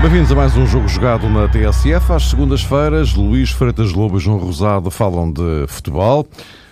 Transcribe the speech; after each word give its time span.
Bem-vindos 0.00 0.30
a 0.30 0.34
mais 0.36 0.56
um 0.56 0.66
jogo 0.68 0.86
jogado 0.86 1.28
na 1.28 1.48
TSF. 1.48 2.12
Às 2.12 2.30
segundas-feiras, 2.30 3.14
Luís 3.14 3.50
Freitas 3.50 3.92
Lobo 3.92 4.18
e 4.18 4.20
João 4.20 4.38
Rosado 4.38 4.88
falam 4.88 5.32
de 5.32 5.66
futebol. 5.66 6.28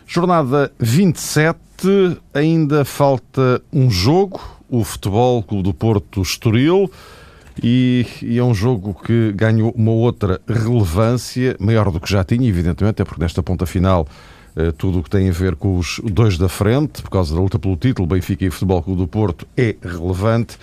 Jornada 0.06 0.70
27, 0.78 1.58
ainda 2.32 2.84
falta 2.84 3.60
um 3.72 3.90
jogo, 3.90 4.40
o 4.68 4.84
Futebol 4.84 5.42
Clube 5.42 5.64
do 5.64 5.74
Porto 5.74 6.22
Estoril, 6.22 6.88
e, 7.62 8.06
e, 8.22 8.38
é 8.38 8.44
um 8.44 8.54
jogo 8.54 8.94
que 8.94 9.32
ganhou 9.32 9.72
uma 9.76 9.92
outra 9.92 10.40
relevância, 10.48 11.56
maior 11.58 11.90
do 11.90 12.00
que 12.00 12.10
já 12.10 12.24
tinha, 12.24 12.48
evidentemente, 12.48 13.02
é 13.02 13.04
porque 13.04 13.20
nesta 13.20 13.42
ponta 13.42 13.66
final 13.66 14.06
eh, 14.56 14.72
tudo 14.72 14.98
o 14.98 15.02
que 15.02 15.10
tem 15.10 15.28
a 15.28 15.32
ver 15.32 15.54
com 15.54 15.78
os 15.78 16.00
dois 16.04 16.36
da 16.36 16.48
frente, 16.48 17.02
por 17.02 17.10
causa 17.10 17.34
da 17.34 17.40
luta 17.40 17.58
pelo 17.58 17.76
título, 17.76 18.06
Benfica 18.06 18.44
e 18.44 18.50
Futebol 18.50 18.82
Clube 18.82 19.00
do 19.02 19.08
Porto, 19.08 19.46
é 19.56 19.76
relevante. 19.82 20.58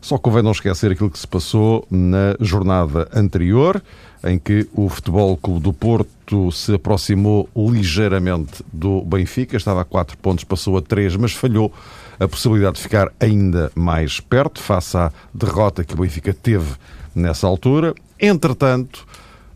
Só 0.00 0.16
convém 0.16 0.42
não 0.42 0.52
esquecer 0.52 0.92
aquilo 0.92 1.10
que 1.10 1.18
se 1.18 1.26
passou 1.26 1.86
na 1.90 2.36
jornada 2.40 3.08
anterior, 3.12 3.82
em 4.24 4.38
que 4.38 4.68
o 4.72 4.88
Futebol 4.88 5.36
Clube 5.36 5.60
do 5.60 5.72
Porto 5.72 6.50
se 6.52 6.74
aproximou 6.74 7.48
ligeiramente 7.56 8.64
do 8.72 9.02
Benfica, 9.02 9.56
estava 9.56 9.82
a 9.82 9.84
4 9.84 10.16
pontos, 10.18 10.44
passou 10.44 10.76
a 10.76 10.82
3, 10.82 11.16
mas 11.16 11.32
falhou 11.32 11.72
a 12.18 12.26
possibilidade 12.26 12.76
de 12.76 12.82
ficar 12.82 13.12
ainda 13.20 13.70
mais 13.74 14.20
perto, 14.20 14.60
face 14.60 14.96
à 14.96 15.12
derrota 15.32 15.84
que 15.84 15.94
o 15.94 15.98
Benfica 15.98 16.34
teve 16.34 16.74
nessa 17.14 17.46
altura. 17.46 17.94
Entretanto, 18.20 19.06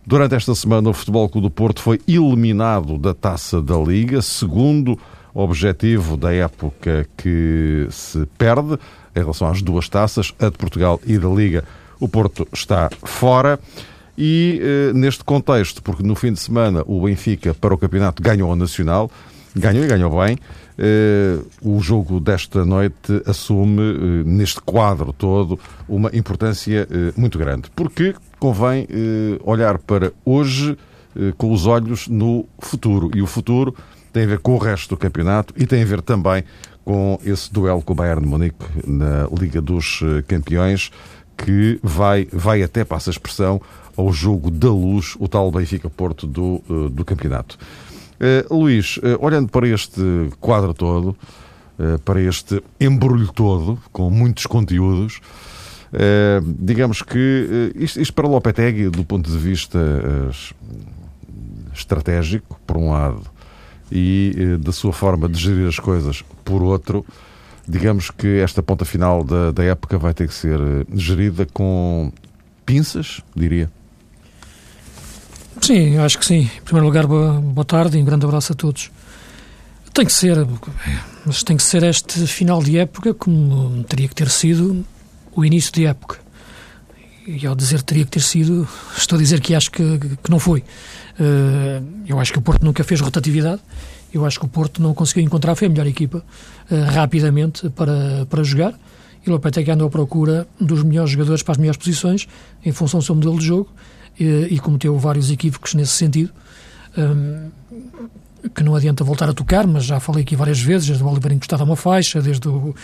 durante 0.07 0.35
esta 0.35 0.55
semana, 0.55 0.91
o 0.91 0.93
Futebol 0.93 1.29
Clube 1.29 1.49
do 1.49 1.51
Porto 1.51 1.83
foi 1.83 2.01
eliminado 2.07 2.99
da 2.99 3.15
taça 3.15 3.61
da 3.61 3.77
Liga, 3.77 4.23
segundo 4.23 4.99
objetivo 5.35 6.17
da 6.17 6.33
época 6.33 7.09
que 7.17 7.87
se 7.91 8.27
perde 8.39 8.79
em 9.15 9.19
relação 9.19 9.49
às 9.49 9.63
duas 9.63 9.89
taças, 9.89 10.33
a 10.39 10.49
de 10.49 10.59
Portugal 10.59 11.01
e 11.07 11.19
da 11.19 11.29
Liga. 11.29 11.65
O 11.99 12.09
Porto 12.09 12.47
está 12.53 12.91
fora. 13.03 13.59
E 14.17 14.61
eh, 14.63 14.93
neste 14.93 15.25
contexto, 15.25 15.83
porque 15.83 16.03
no 16.03 16.15
fim 16.15 16.35
de 16.35 16.39
semana 16.39 16.83
o 16.87 17.01
Benfica 17.03 17.55
para 17.55 17.73
o 17.73 17.79
campeonato 17.79 18.23
ganhou 18.23 18.53
o 18.53 18.57
Nacional, 18.57 19.11
ganhou 19.57 19.85
e 19.85 19.89
ganhou 19.89 20.11
bem, 20.23 20.37
o 21.63 21.81
jogo 21.81 22.19
desta 22.21 22.65
noite 22.65 23.23
assume, 23.27 23.83
eh, 23.83 24.25
neste 24.25 24.61
quadro 24.61 25.13
todo, 25.13 25.59
uma 25.89 26.11
importância 26.15 26.89
eh, 26.91 27.13
muito 27.17 27.39
grande. 27.39 27.71
Porque 27.75 28.15
convém 28.39 28.87
eh, 28.91 29.39
olhar 29.45 29.79
para 29.79 30.13
hoje 30.25 30.77
eh, 31.15 31.33
com 31.37 31.53
os 31.53 31.67
olhos 31.67 32.09
no 32.09 32.47
futuro. 32.59 33.11
E 33.15 33.23
o 33.23 33.27
futuro 33.27 33.75
tem 34.13 34.25
a 34.25 34.27
ver 34.27 34.39
com 34.39 34.55
o 34.55 34.59
resto 34.59 34.91
do 34.91 34.97
campeonato 34.97 35.55
e 35.57 35.67
tem 35.67 35.83
a 35.83 35.87
ver 35.87 36.03
também 36.03 36.45
com 36.85 37.19
esse 37.25 37.53
duelo 37.53 37.83
com 37.83 37.93
o 37.93 37.97
Bayern 37.97 38.23
de 38.23 38.29
Munique 38.29 38.65
na 38.87 39.29
Liga 39.39 39.61
dos 39.61 40.01
eh, 40.03 40.23
Campeões, 40.23 40.91
que 41.37 41.79
vai, 41.83 42.27
vai 42.33 42.63
até, 42.63 42.85
passa 42.85 43.11
a 43.11 43.13
expressão, 43.13 43.61
ao 43.97 44.13
jogo 44.13 44.51
da 44.51 44.71
luz, 44.71 45.17
o 45.19 45.29
tal 45.29 45.51
Benfica-Porto 45.51 46.27
do, 46.27 46.63
eh, 46.69 46.89
do 46.91 47.05
campeonato. 47.05 47.59
Uh, 48.23 48.55
Luís, 48.55 48.99
uh, 48.99 49.19
olhando 49.19 49.49
para 49.49 49.67
este 49.67 50.01
quadro 50.39 50.73
todo, 50.73 51.17
uh, 51.77 51.99
para 52.05 52.21
este 52.21 52.63
embrulho 52.79 53.33
todo, 53.33 53.77
com 53.91 54.09
muitos 54.11 54.47
conteúdos, 54.47 55.21
digamos 56.57 57.03
que 57.03 57.71
isto, 57.75 58.01
isto, 58.01 58.15
para 58.15 58.27
Lopetegui, 58.27 58.89
do 58.89 59.05
ponto 59.05 59.31
de 59.31 59.37
vista 59.37 59.79
estratégico, 61.75 62.59
por 62.67 62.79
um 62.79 62.93
lado, 62.93 63.21
e 63.91 64.57
da 64.59 64.73
sua 64.73 64.91
forma 64.91 65.29
de 65.29 65.39
gerir 65.39 65.69
as 65.69 65.79
coisas 65.79 66.25
por 66.47 66.63
outro, 66.63 67.05
digamos 67.69 68.11
que 68.11 68.41
esta 68.41 68.63
ponta 68.63 68.87
final 68.87 69.23
da, 69.23 69.53
da 69.53 69.65
época 69.65 69.99
vai 69.99 70.15
ter 70.15 70.29
que 70.29 70.33
ser 70.33 70.59
gerida 70.95 71.47
com 71.53 72.11
pinças, 72.65 73.21
diria. 73.37 73.71
Sim, 75.63 75.97
acho 75.99 76.19
que 76.19 76.27
sim. 76.27 76.51
Em 76.57 76.63
primeiro 76.65 76.87
lugar, 76.87 77.07
boa, 77.07 77.35
boa 77.41 77.65
tarde 77.65 77.97
e 77.97 78.03
um 78.03 78.05
grande 78.05 78.27
abraço 78.27 78.53
a 78.53 78.57
todos. 78.57 78.91
Tem 79.95 80.05
que 80.05 80.13
ser, 80.13 80.37
mas 81.25 81.45
tem 81.45 81.57
que 81.57 81.63
ser 81.63 81.85
este 81.85 82.27
final 82.27 82.61
de 82.61 82.79
época 82.79 83.15
como 83.15 83.85
teria 83.85 84.09
que 84.09 84.15
ter 84.15 84.29
sido 84.29 84.85
o 85.37 85.45
início 85.45 85.73
de 85.73 85.87
época. 85.87 86.19
E 87.29 87.47
ao 87.47 87.55
dizer 87.55 87.81
teria 87.83 88.05
que 88.05 88.11
ter 88.11 88.23
sido, 88.23 88.67
estou 88.97 89.17
a 89.17 89.23
dizer 89.23 89.41
que 89.41 89.55
acho 89.55 89.71
que, 89.71 90.01
que 90.21 90.31
não 90.31 90.41
foi. 90.41 90.65
Uh, 91.21 91.87
eu 92.09 92.19
acho 92.19 92.33
que 92.33 92.41
o 92.41 92.43
Porto 92.43 92.65
nunca 92.65 92.83
fez 92.83 93.01
rotatividade. 93.01 93.61
Eu 94.13 94.27
acho 94.27 94.41
que 94.41 94.47
o 94.47 94.49
Porto 94.49 94.83
não 94.83 94.93
conseguiu 94.93 95.23
encontrar, 95.23 95.55
foi 95.55 95.69
a 95.69 95.71
melhor 95.71 95.87
equipa, 95.87 96.25
uh, 96.71 96.93
rapidamente 96.93 97.71
para, 97.71 98.27
para 98.29 98.43
jogar. 98.43 98.75
E 99.25 99.31
o 99.31 99.33
Lopetegui 99.33 99.71
andou 99.71 99.87
à 99.87 99.91
procura 99.91 100.49
dos 100.61 100.83
melhores 100.83 101.13
jogadores 101.13 101.45
para 101.45 101.53
as 101.53 101.59
melhores 101.59 101.79
posições, 101.79 102.27
em 102.65 102.73
função 102.73 102.99
do 102.99 103.07
seu 103.07 103.15
modelo 103.15 103.39
de 103.39 103.47
jogo, 103.47 103.71
e, 104.19 104.59
cometeu 104.59 104.99
vários 104.99 105.31
equívocos 105.31 105.75
nesse 105.75 105.93
sentido. 105.93 106.31
Um, 106.97 107.51
que 108.55 108.63
não 108.63 108.75
adianta 108.75 109.05
voltar 109.05 109.29
a 109.29 109.33
tocar, 109.33 109.67
mas 109.67 109.85
já 109.85 110.01
falei 110.01 110.23
aqui 110.23 110.35
várias 110.35 110.61
vezes, 110.61 110.89
desde 110.89 111.05
o 111.05 111.09
Oliver 111.09 111.33
encostado 111.33 111.61
a 111.61 111.65
uma 111.65 111.77
faixa, 111.77 112.21
desde 112.21 112.49
o 112.49 112.75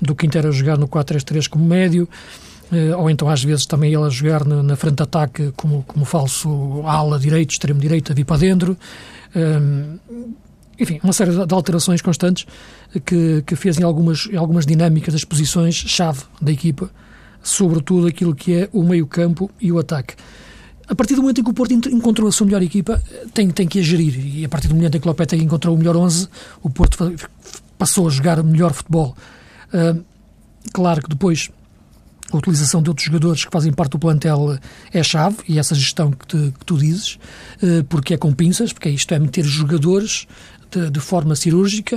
do 0.00 0.14
Quintero 0.14 0.48
a 0.48 0.50
jogar 0.50 0.76
no 0.76 0.86
4-3-3 0.86 1.48
como 1.48 1.64
médio, 1.64 2.08
eh, 2.70 2.94
ou 2.94 3.08
então 3.08 3.28
às 3.28 3.42
vezes 3.42 3.64
também 3.66 3.94
ele 3.94 4.04
a 4.04 4.10
jogar 4.10 4.44
na, 4.44 4.76
frente 4.76 4.96
de 4.96 5.02
ataque 5.02 5.52
como, 5.56 5.82
como 5.84 6.04
falso 6.04 6.82
ala 6.84 7.18
direito, 7.18 7.52
extremo 7.52 7.80
direito, 7.80 8.12
a 8.12 8.14
vir 8.14 8.24
para 8.24 8.38
dentro. 8.38 8.76
Um, 9.34 9.98
enfim, 10.78 11.00
uma 11.02 11.12
série 11.12 11.30
de 11.30 11.54
alterações 11.54 12.02
constantes 12.02 12.46
que, 13.04 13.42
que 13.46 13.56
fez 13.56 13.78
em 13.78 13.82
algumas, 13.82 14.28
em 14.30 14.36
algumas 14.36 14.66
dinâmicas 14.66 15.14
das 15.14 15.24
posições-chave 15.24 16.24
da 16.40 16.52
equipa, 16.52 16.90
sobretudo 17.42 18.06
aquilo 18.06 18.34
que 18.34 18.54
é 18.54 18.68
o 18.72 18.82
meio-campo 18.82 19.50
e 19.58 19.72
o 19.72 19.78
ataque. 19.78 20.14
A 20.88 20.94
partir 20.94 21.14
do 21.14 21.22
momento 21.22 21.40
em 21.40 21.44
que 21.44 21.50
o 21.50 21.54
Porto 21.54 21.72
encontrou 21.72 22.28
a 22.28 22.32
sua 22.32 22.46
melhor 22.46 22.62
equipa, 22.62 23.02
tem, 23.34 23.50
tem 23.50 23.66
que 23.66 23.80
a 23.80 23.82
gerir. 23.82 24.38
E 24.38 24.44
a 24.44 24.48
partir 24.48 24.68
do 24.68 24.74
momento 24.74 24.96
em 24.96 25.00
que 25.00 25.06
o 25.06 25.10
Lopetegui 25.10 25.44
encontrou 25.44 25.74
o 25.74 25.78
melhor 25.78 25.96
11, 25.96 26.28
o 26.62 26.70
Porto 26.70 27.12
passou 27.76 28.06
a 28.06 28.10
jogar 28.10 28.42
melhor 28.42 28.72
futebol. 28.72 29.16
Uh, 29.74 30.04
claro 30.72 31.02
que 31.02 31.08
depois 31.08 31.50
a 32.32 32.36
utilização 32.36 32.82
de 32.82 32.88
outros 32.88 33.06
jogadores 33.06 33.44
que 33.44 33.50
fazem 33.50 33.72
parte 33.72 33.92
do 33.92 33.98
plantel 33.98 34.58
é 34.92 35.02
chave, 35.02 35.36
e 35.48 35.58
essa 35.58 35.74
gestão 35.74 36.10
que, 36.10 36.26
te, 36.26 36.36
que 36.58 36.64
tu 36.64 36.76
dizes, 36.76 37.18
eh, 37.62 37.84
porque 37.88 38.14
é 38.14 38.16
com 38.16 38.32
pinças, 38.32 38.72
porque 38.72 38.88
isto 38.88 39.12
é 39.14 39.18
meter 39.18 39.44
jogadores 39.44 40.26
de, 40.70 40.90
de, 40.90 41.00
forma 41.00 41.36
cirúrgica. 41.36 41.96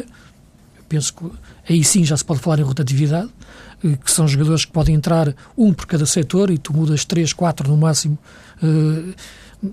Eu 0.77 0.83
penso 0.87 1.13
que 1.13 1.25
aí 1.67 1.83
sim 1.83 2.05
já 2.05 2.15
se 2.15 2.23
pode 2.23 2.41
falar 2.41 2.59
em 2.59 2.63
rotatividade, 2.63 3.29
eh, 3.29 3.68
que 3.81 4.11
são 4.11 4.27
jogadores 4.27 4.65
que 4.65 4.71
podem 4.71 4.95
entrar 4.95 5.33
um 5.57 5.73
por 5.73 5.85
cada 5.85 6.05
setor 6.05 6.51
e 6.51 6.57
tu 6.57 6.75
mudas 6.75 7.05
três, 7.05 7.31
quatro 7.31 7.69
no 7.69 7.77
máximo 7.77 8.17
eh, 8.61 9.13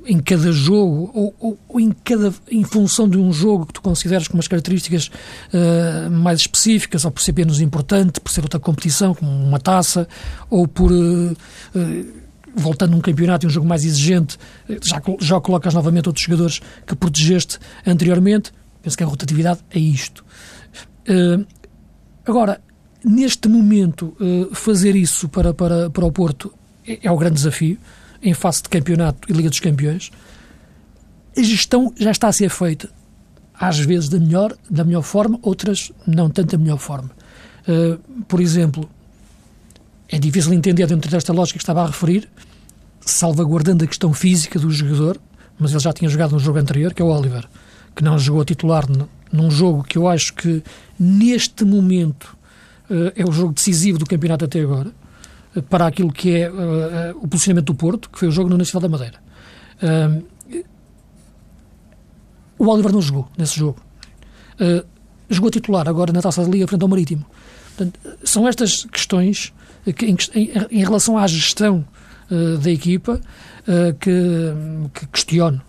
em 0.04 0.18
cada 0.18 0.50
jogo 0.50 1.10
ou, 1.14 1.34
ou, 1.38 1.58
ou, 1.68 1.80
em 1.80 1.92
cada 2.04 2.34
em 2.50 2.64
função 2.64 3.08
de 3.08 3.16
um 3.18 3.32
jogo 3.32 3.66
que 3.66 3.74
tu 3.74 3.80
consideras 3.80 4.26
com 4.26 4.34
umas 4.34 4.48
características 4.48 5.10
uh, 5.52 6.10
mais 6.10 6.40
específicas 6.40 7.04
ou 7.04 7.10
por 7.10 7.22
ser 7.22 7.32
menos 7.32 7.60
importante, 7.60 8.20
por 8.20 8.30
ser 8.30 8.42
outra 8.42 8.58
competição, 8.58 9.14
como 9.14 9.30
uma 9.30 9.60
taça, 9.60 10.08
ou 10.50 10.66
por 10.66 10.90
uh, 10.90 11.32
uh, 11.32 12.06
voltando 12.56 12.96
um 12.96 13.00
campeonato 13.00 13.46
e 13.46 13.48
um 13.48 13.50
jogo 13.50 13.66
mais 13.66 13.84
exigente, 13.84 14.38
já, 14.82 15.00
já 15.20 15.40
colocas 15.40 15.72
novamente 15.72 16.08
outros 16.08 16.24
jogadores 16.24 16.60
que 16.84 16.96
protegeste 16.96 17.58
anteriormente. 17.86 18.52
Penso 18.82 18.96
que 18.96 19.04
a 19.04 19.06
rotatividade 19.06 19.60
é 19.70 19.78
isto. 19.78 20.24
agora, 22.24 22.60
neste 23.06 23.48
momento, 23.48 24.16
fazer 24.52 24.96
isso 24.96 25.28
para, 25.28 25.54
para, 25.54 25.88
para 25.88 26.04
o 26.04 26.10
Porto 26.10 26.52
é, 26.86 27.00
é 27.02 27.10
o 27.10 27.16
grande 27.16 27.36
desafio 27.36 27.78
em 28.22 28.34
face 28.34 28.62
de 28.62 28.68
campeonato 28.68 29.30
e 29.30 29.32
Liga 29.32 29.48
dos 29.48 29.60
Campeões, 29.60 30.10
a 31.36 31.42
gestão 31.42 31.92
já 31.96 32.10
está 32.10 32.28
a 32.28 32.32
ser 32.32 32.48
feita, 32.48 32.88
às 33.54 33.78
vezes 33.78 34.08
da 34.08 34.18
melhor, 34.18 34.56
da 34.70 34.84
melhor 34.84 35.02
forma, 35.02 35.38
outras 35.42 35.92
não 36.06 36.30
tanto 36.30 36.56
da 36.56 36.58
melhor 36.58 36.78
forma. 36.78 37.10
Uh, 37.68 37.98
por 38.24 38.40
exemplo, 38.40 38.88
é 40.08 40.18
difícil 40.18 40.52
entender 40.52 40.86
dentro 40.86 41.10
desta 41.10 41.32
lógica 41.32 41.58
que 41.58 41.62
estava 41.62 41.82
a 41.82 41.86
referir, 41.86 42.28
salvaguardando 43.00 43.84
a 43.84 43.86
questão 43.86 44.12
física 44.12 44.58
do 44.58 44.70
jogador, 44.70 45.20
mas 45.58 45.72
ele 45.72 45.80
já 45.80 45.92
tinha 45.92 46.08
jogado 46.08 46.32
no 46.32 46.38
jogo 46.38 46.58
anterior, 46.58 46.94
que 46.94 47.02
é 47.02 47.04
o 47.04 47.08
Oliver, 47.08 47.46
que 47.94 48.02
não 48.02 48.18
jogou 48.18 48.42
a 48.42 48.44
titular 48.44 48.84
num 49.32 49.50
jogo 49.50 49.82
que 49.82 49.98
eu 49.98 50.08
acho 50.08 50.34
que 50.34 50.62
neste 50.98 51.64
momento 51.64 52.35
é 53.14 53.24
o 53.24 53.32
jogo 53.32 53.52
decisivo 53.52 53.98
do 53.98 54.06
campeonato 54.06 54.44
até 54.44 54.60
agora 54.60 54.92
para 55.68 55.86
aquilo 55.86 56.12
que 56.12 56.36
é 56.36 56.50
uh, 56.50 56.54
o 57.16 57.26
posicionamento 57.28 57.66
do 57.66 57.74
Porto, 57.74 58.10
que 58.10 58.18
foi 58.18 58.28
o 58.28 58.30
jogo 58.30 58.50
no 58.50 58.58
Nacional 58.58 58.82
da 58.82 58.88
Madeira. 58.88 59.18
O 62.58 62.68
Oliver 62.68 62.92
não 62.92 63.02
jogou 63.02 63.28
nesse 63.36 63.58
jogo. 63.58 63.78
jogou 65.28 65.50
titular 65.50 65.86
agora 65.88 66.12
na 66.12 66.22
Taça 66.22 66.42
da 66.42 66.48
Liga 66.48 66.66
frente 66.66 66.82
ao 66.82 66.88
Marítimo. 66.88 67.24
Portanto, 67.76 68.00
são 68.24 68.48
estas 68.48 68.84
questões 68.84 69.52
que, 69.94 70.06
em, 70.06 70.16
em, 70.70 70.82
relação 70.82 71.18
à 71.18 71.26
gestão 71.26 71.86
da 72.62 72.70
equipa 72.70 73.20
que, 74.00 74.90
que 74.94 75.06
questiono, 75.08 75.60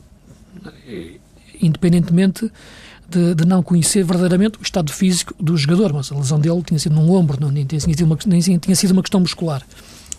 independentemente 1.61 2.49
de, 3.09 3.36
de, 3.36 3.45
não 3.45 3.63
conhecer 3.63 4.04
verdadeiramente 4.04 4.59
o 4.59 4.62
estado 4.62 4.92
físico 4.92 5.33
do 5.42 5.56
jogador, 5.56 5.94
mas 5.94 6.12
a 6.12 6.15
lesão 6.15 6.39
dele 6.39 6.62
tinha 6.62 6.80
sido 6.80 6.95
num 6.95 7.12
ombro, 7.12 7.39
não, 7.39 7.50
nem, 7.50 7.65
tinha 7.65 7.80
sido 7.80 8.04
uma, 8.04 8.18
nem 8.25 8.42
tinha 8.59 8.75
sido 8.75 8.92
uma 8.92 9.01
questão 9.01 9.19
muscular. 9.19 9.63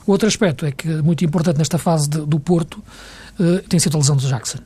Outro 0.07 0.27
aspecto 0.27 0.65
é 0.65 0.73
que, 0.73 0.89
muito 1.03 1.23
importante 1.23 1.59
nesta 1.59 1.77
fase 1.77 2.09
de, 2.09 2.25
do 2.25 2.41
Porto, 2.41 2.83
uh, 3.39 3.59
tem 3.69 3.79
sido 3.79 3.95
a 3.97 3.99
lesão 3.99 4.17
do 4.17 4.27
Jackson. 4.27 4.59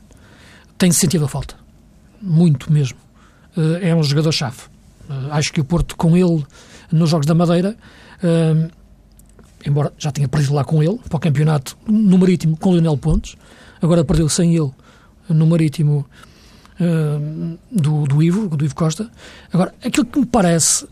Tem-se 0.77 0.99
sentido 0.99 1.25
a 1.25 1.27
falta. 1.27 1.55
Muito 2.21 2.71
mesmo. 2.71 2.97
Uh, 3.57 3.75
é 3.81 3.93
um 3.93 4.01
jogador-chave. 4.01 4.57
Uh, 5.09 5.31
acho 5.31 5.51
que 5.51 5.59
o 5.59 5.65
Porto, 5.65 5.97
com 5.97 6.15
ele, 6.15 6.45
nos 6.89 7.09
Jogos 7.09 7.25
da 7.25 7.35
Madeira, 7.35 7.75
embora 9.65 9.91
já 9.97 10.11
tenha 10.11 10.29
perdido 10.29 10.53
lá 10.53 10.63
com 10.63 10.81
ele, 10.81 10.97
para 11.09 11.17
o 11.17 11.19
campeonato 11.19 11.77
no 11.85 12.17
Marítimo, 12.17 12.55
com 12.55 12.69
o 12.69 12.73
Lionel 12.73 12.97
Pontes, 12.97 13.35
agora 13.81 14.05
perdeu 14.05 14.29
sem 14.29 14.55
ele 14.55 14.71
no 15.27 15.45
Marítimo 15.45 16.05
do, 17.71 18.05
do 18.05 18.23
Ivo, 18.23 18.47
do 18.55 18.65
Ivo 18.65 18.75
Costa. 18.75 19.09
Agora, 19.51 19.73
aquilo 19.83 20.05
que 20.05 20.19
me 20.19 20.25
parece 20.25 20.85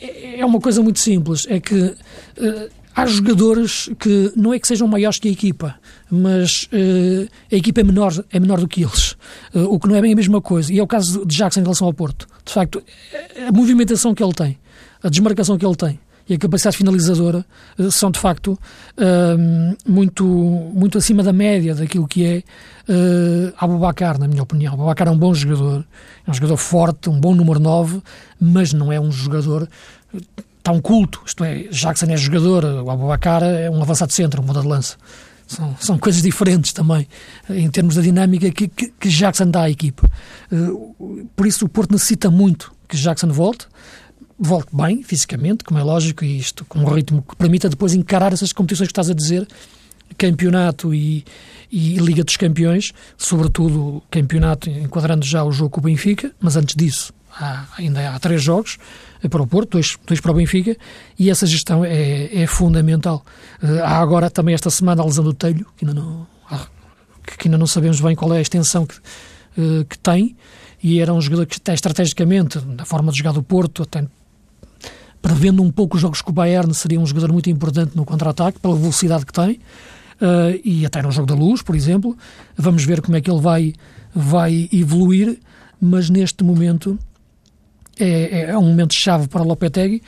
é, 0.00 0.40
é 0.40 0.46
uma 0.46 0.60
coisa 0.60 0.82
muito 0.82 1.00
simples, 1.00 1.46
é 1.48 1.60
que 1.60 1.94
há 2.96 3.04
jogadores 3.04 3.90
que 3.98 4.32
não 4.34 4.54
é 4.54 4.58
que 4.58 4.66
sejam 4.66 4.88
maiores 4.88 5.18
que 5.18 5.28
a 5.28 5.30
equipa, 5.30 5.76
mas 6.10 6.64
uh, 6.64 7.28
a 7.52 7.54
equipa 7.54 7.82
é 7.82 7.84
menor, 7.84 8.24
é 8.32 8.40
menor 8.40 8.58
do 8.58 8.66
que 8.66 8.82
eles, 8.82 9.12
uh, 9.54 9.64
o 9.68 9.78
que 9.78 9.86
não 9.86 9.94
é 9.94 10.00
bem 10.00 10.14
a 10.14 10.16
mesma 10.16 10.40
coisa. 10.40 10.72
E 10.72 10.78
é 10.78 10.82
o 10.82 10.86
caso 10.86 11.24
de 11.26 11.36
Jackson 11.36 11.60
em 11.60 11.62
relação 11.62 11.86
ao 11.86 11.92
Porto. 11.92 12.26
De 12.42 12.52
facto, 12.52 12.82
a 13.46 13.52
movimentação 13.52 14.14
que 14.14 14.22
ele 14.22 14.32
tem, 14.32 14.58
a 15.02 15.10
desmarcação 15.10 15.58
que 15.58 15.66
ele 15.66 15.76
tem 15.76 16.00
e 16.28 16.34
a 16.34 16.38
capacidade 16.38 16.76
finalizadora 16.76 17.44
uh, 17.78 17.90
são, 17.90 18.10
de 18.10 18.18
facto, 18.18 18.58
muito, 19.86 20.24
muito 20.24 20.98
acima 20.98 21.22
da 21.22 21.32
média 21.32 21.74
daquilo 21.74 22.06
que 22.06 22.24
é 22.24 22.42
uh, 22.88 23.54
Abubacar, 23.58 24.18
na 24.18 24.26
minha 24.26 24.42
opinião. 24.42 24.74
Abubacar 24.74 25.08
é 25.08 25.10
um 25.10 25.18
bom 25.18 25.32
jogador, 25.32 25.84
é 26.26 26.30
um 26.30 26.34
jogador 26.34 26.56
forte, 26.56 27.08
um 27.08 27.20
bom 27.20 27.34
número 27.34 27.60
9, 27.60 28.02
mas 28.40 28.72
não 28.72 28.92
é 28.92 29.00
um 29.00 29.12
jogador 29.12 29.68
tão 30.62 30.80
culto, 30.80 31.22
isto 31.24 31.44
é, 31.44 31.68
Jackson 31.70 32.06
é 32.06 32.16
jogador, 32.16 32.64
o 32.64 32.90
Abubacar 32.90 33.42
é 33.42 33.70
um 33.70 33.80
avançado 33.80 34.12
centro, 34.12 34.42
um 34.42 34.44
ponta 34.44 34.60
de 34.60 34.66
lança. 34.66 34.96
São, 35.46 35.76
são 35.78 35.98
coisas 35.98 36.22
diferentes 36.22 36.72
também, 36.72 37.06
em 37.48 37.70
termos 37.70 37.94
da 37.94 38.02
dinâmica 38.02 38.50
que, 38.50 38.66
que, 38.66 38.92
que 38.98 39.08
Jackson 39.08 39.48
dá 39.48 39.62
à 39.62 39.70
equipa. 39.70 40.10
Por 41.36 41.46
isso 41.46 41.66
o 41.66 41.68
Porto 41.68 41.92
necessita 41.92 42.28
muito 42.32 42.74
que 42.88 42.96
Jackson 42.96 43.28
volte, 43.28 43.68
volte 44.38 44.68
bem, 44.74 45.02
fisicamente, 45.02 45.64
como 45.64 45.78
é 45.78 45.82
lógico, 45.82 46.24
e 46.24 46.38
isto 46.38 46.64
com 46.66 46.80
um 46.80 46.84
ritmo 46.84 47.22
que 47.22 47.36
permita 47.36 47.68
depois 47.68 47.94
encarar 47.94 48.32
essas 48.32 48.52
competições 48.52 48.88
que 48.88 48.92
estás 48.92 49.10
a 49.10 49.14
dizer, 49.14 49.46
campeonato 50.18 50.94
e, 50.94 51.24
e 51.70 51.96
Liga 51.96 52.22
dos 52.22 52.36
Campeões, 52.36 52.92
sobretudo 53.16 54.02
campeonato 54.10 54.70
enquadrando 54.70 55.24
já 55.24 55.42
o 55.42 55.50
jogo 55.50 55.70
com 55.70 55.80
o 55.80 55.84
Benfica, 55.84 56.32
mas 56.40 56.56
antes 56.56 56.74
disso 56.74 57.12
há, 57.38 57.66
ainda 57.78 58.14
há 58.14 58.18
três 58.18 58.42
jogos, 58.42 58.78
para 59.28 59.42
o 59.42 59.46
Porto, 59.46 59.72
dois, 59.72 59.96
dois 60.06 60.20
para 60.20 60.30
o 60.30 60.34
Benfica, 60.34 60.76
e 61.18 61.30
essa 61.30 61.46
gestão 61.46 61.84
é, 61.84 62.42
é 62.42 62.46
fundamental. 62.46 63.24
Uh, 63.62 63.82
há 63.82 63.98
agora 63.98 64.30
também 64.30 64.54
esta 64.54 64.70
semana 64.70 65.02
a 65.02 65.04
lesão 65.04 65.24
do 65.24 65.32
Telho, 65.32 65.66
que 65.76 65.84
ainda 65.84 65.98
não, 65.98 66.26
que 67.38 67.48
ainda 67.48 67.58
não 67.58 67.66
sabemos 67.66 68.00
bem 68.00 68.14
qual 68.14 68.32
é 68.34 68.38
a 68.38 68.42
extensão 68.42 68.86
que, 68.86 68.96
uh, 68.96 69.84
que 69.88 69.98
tem, 69.98 70.36
e 70.82 71.00
era 71.00 71.12
um 71.12 71.20
jogador 71.20 71.46
que 71.46 71.58
estrategicamente, 71.72 72.60
na 72.64 72.84
forma 72.84 73.10
de 73.10 73.18
jogar 73.18 73.32
do 73.32 73.42
Porto, 73.42 73.82
até 73.82 74.06
prevendo 75.22 75.62
um 75.62 75.70
pouco 75.70 75.96
os 75.96 76.02
jogos 76.02 76.20
com 76.22 76.30
o 76.30 76.34
Bayern, 76.34 76.72
seria 76.74 77.00
um 77.00 77.06
jogador 77.06 77.32
muito 77.32 77.50
importante 77.50 77.96
no 77.96 78.04
contra-ataque, 78.04 78.60
pela 78.60 78.76
velocidade 78.76 79.26
que 79.26 79.32
tem, 79.32 79.60
uh, 80.20 80.60
e 80.64 80.86
até 80.86 81.02
no 81.02 81.10
jogo 81.10 81.26
da 81.26 81.34
luz, 81.34 81.62
por 81.62 81.74
exemplo. 81.74 82.16
Vamos 82.56 82.84
ver 82.84 83.00
como 83.00 83.16
é 83.16 83.20
que 83.20 83.30
ele 83.30 83.40
vai, 83.40 83.74
vai 84.14 84.68
evoluir, 84.72 85.38
mas 85.80 86.08
neste 86.10 86.44
momento 86.44 86.98
é, 87.98 88.50
é, 88.50 88.58
um 88.58 88.62
momento 88.62 88.94
chave 88.94 89.28
para 89.28 89.42
o 89.42 89.46
Lopetegui. 89.46 90.02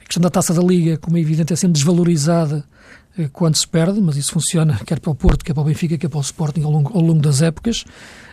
A 0.00 0.04
questão 0.04 0.20
da 0.20 0.30
taça 0.30 0.52
da 0.52 0.62
Liga, 0.62 0.98
como 0.98 1.16
é 1.16 1.20
evidente, 1.20 1.52
é 1.52 1.56
sempre 1.56 1.74
desvalorizada 1.74 2.64
eh, 3.18 3.28
quando 3.32 3.56
se 3.56 3.66
perde, 3.66 4.00
mas 4.00 4.16
isso 4.16 4.32
funciona 4.32 4.78
quer 4.84 5.00
para 5.00 5.10
o 5.10 5.14
Porto, 5.14 5.44
quer 5.44 5.54
para 5.54 5.62
o 5.62 5.64
Benfica, 5.64 5.96
quer 5.96 6.08
para 6.08 6.18
o 6.18 6.22
Sporting 6.22 6.62
ao 6.62 6.70
longo, 6.70 6.92
ao 6.96 7.00
longo 7.02 7.20
das 7.20 7.40
épocas. 7.40 7.84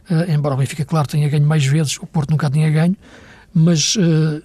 Uh, 0.10 0.30
embora 0.30 0.56
o 0.56 0.58
Benfica, 0.58 0.84
claro, 0.84 1.08
tenha 1.08 1.30
ganho 1.30 1.46
mais 1.46 1.66
vezes, 1.66 1.98
o 1.98 2.06
Porto 2.06 2.32
nunca 2.32 2.50
tinha 2.50 2.70
ganho, 2.70 2.98
mas 3.54 3.96
uh, 3.96 4.42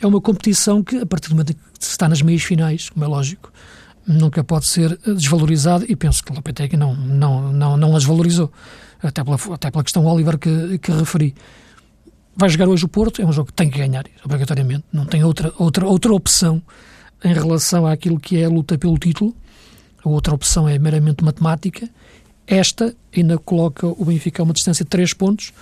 é 0.00 0.06
uma 0.06 0.20
competição 0.20 0.82
que, 0.82 0.96
a 0.96 1.06
partir 1.06 1.28
do 1.28 1.34
momento 1.34 1.54
que 1.54 1.60
se 1.84 1.90
está 1.90 2.08
nas 2.08 2.22
meias 2.22 2.42
finais, 2.42 2.90
como 2.90 3.04
é 3.04 3.08
lógico, 3.08 3.52
nunca 4.06 4.44
pode 4.44 4.66
ser 4.66 4.98
desvalorizada 5.04 5.84
e 5.88 5.96
penso 5.96 6.22
que 6.22 6.30
o 6.30 6.34
Lopetegui 6.34 6.76
não, 6.76 6.94
não, 6.94 7.52
não, 7.52 7.76
não 7.76 7.96
as 7.96 8.04
valorizou, 8.04 8.52
até 9.02 9.24
pela, 9.24 9.38
até 9.52 9.70
pela 9.70 9.84
questão 9.84 10.04
Oliver 10.04 10.38
que, 10.38 10.78
que 10.78 10.92
referi 10.92 11.34
vai 12.36 12.48
jogar 12.48 12.68
hoje 12.68 12.84
o 12.84 12.88
Porto, 12.88 13.22
é 13.22 13.24
um 13.24 13.32
jogo 13.32 13.48
que 13.48 13.52
tem 13.52 13.70
que 13.70 13.78
ganhar, 13.78 14.04
obrigatoriamente. 14.24 14.84
Não 14.92 15.06
tem 15.06 15.24
outra, 15.24 15.52
outra, 15.58 15.86
outra 15.86 16.12
opção 16.12 16.60
em 17.22 17.32
relação 17.32 17.86
àquilo 17.86 18.18
que 18.18 18.38
é 18.38 18.44
a 18.44 18.48
luta 18.48 18.76
pelo 18.76 18.98
título. 18.98 19.34
A 20.04 20.08
outra 20.08 20.34
opção 20.34 20.68
é 20.68 20.78
meramente 20.78 21.24
matemática. 21.24 21.88
Esta 22.46 22.94
ainda 23.14 23.38
coloca 23.38 23.86
o 23.86 24.04
Benfica 24.04 24.42
a 24.42 24.44
uma 24.44 24.52
distância 24.52 24.84
de 24.84 24.90
3 24.90 25.14
pontos 25.14 25.52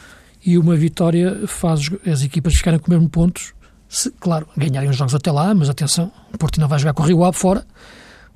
e 0.44 0.58
uma 0.58 0.74
vitória 0.74 1.46
faz 1.46 1.88
as 2.06 2.22
equipas 2.22 2.54
ficarem 2.54 2.78
com 2.78 2.88
o 2.88 2.90
mesmo 2.90 3.08
pontos 3.08 3.52
se, 3.92 4.10
claro, 4.12 4.48
ganharem 4.56 4.88
os 4.88 4.96
jogos 4.96 5.14
até 5.14 5.30
lá, 5.30 5.54
mas 5.54 5.68
atenção, 5.68 6.10
o 6.32 6.38
Porto 6.38 6.58
ainda 6.58 6.66
vai 6.66 6.78
jogar 6.78 6.94
com 6.94 7.02
o 7.02 7.06
Rio 7.06 7.22
Ave 7.24 7.36
fora, 7.36 7.66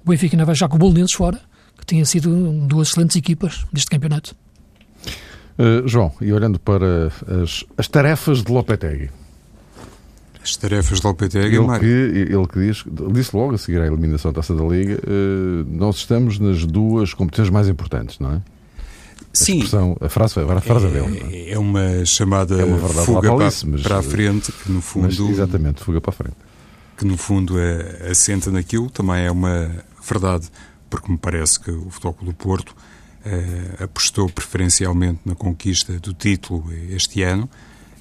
o 0.05 0.11
Benfica 0.11 0.37
ainda 0.37 0.44
vai 0.44 0.55
jogar 0.55 0.69
com 0.69 0.76
o 0.76 0.79
Bolonenses 0.79 1.14
fora, 1.14 1.41
que 1.79 1.87
tenha 1.87 2.05
sido 2.05 2.31
duas 2.67 2.88
excelentes 2.88 3.17
equipas 3.17 3.64
deste 3.73 3.91
campeonato. 3.91 4.37
Uh, 5.58 5.88
João, 5.88 6.12
e 6.20 6.31
olhando 6.31 6.61
para 6.61 7.06
as, 7.43 7.64
as 7.79 7.88
tarefas 7.88 8.43
de 8.43 8.53
Lopetegui. 8.53 9.08
As 10.43 10.55
tarefas 10.56 11.00
de 11.00 11.06
Lopetegui, 11.06 11.56
ele 11.56 11.79
que, 11.79 11.87
ele 11.87 12.47
que 12.47 12.58
diz, 12.58 12.85
disse 13.14 13.35
logo 13.35 13.55
a 13.55 13.58
seguir 13.58 13.81
à 13.81 13.87
eliminação 13.87 14.32
da 14.32 14.37
Taça 14.43 14.55
da 14.55 14.62
Liga, 14.62 15.00
uh, 15.06 15.67
nós 15.70 15.97
estamos 15.97 16.38
nas 16.38 16.67
duas 16.67 17.14
competições 17.14 17.49
mais 17.49 17.67
importantes, 17.67 18.19
não 18.19 18.35
é? 18.35 18.43
Sim. 19.37 19.62
A, 20.00 20.09
frase, 20.09 20.41
a 20.41 20.61
frase 20.61 20.87
é, 20.87 20.91
dele. 20.91 21.49
É? 21.49 21.53
é 21.53 21.59
uma 21.59 22.05
chamada 22.05 22.61
é 22.61 22.65
uma 22.65 22.88
fuga 22.88 23.29
para, 23.37 23.44
mas, 23.67 23.83
para 23.83 23.99
a 23.99 24.03
frente, 24.03 24.50
que 24.50 24.73
no 24.73 24.81
fundo. 24.81 25.05
Mas, 25.05 25.19
exatamente, 25.19 25.83
fuga 25.83 26.00
para 26.00 26.11
a 26.11 26.15
frente. 26.15 26.37
Que 26.97 27.05
no 27.05 27.17
fundo 27.17 27.59
é, 27.59 28.09
assenta 28.11 28.50
naquilo, 28.50 28.88
também 28.88 29.25
é 29.25 29.31
uma 29.31 29.71
verdade, 30.03 30.49
porque 30.88 31.11
me 31.11 31.19
parece 31.19 31.61
que 31.61 31.71
o 31.71 31.91
Futebol 31.91 32.17
do 32.23 32.33
Porto 32.33 32.70
uh, 32.70 33.84
apostou 33.84 34.29
preferencialmente 34.29 35.20
na 35.25 35.34
conquista 35.34 35.99
do 35.99 36.15
título 36.15 36.65
este 36.91 37.22
ano 37.22 37.49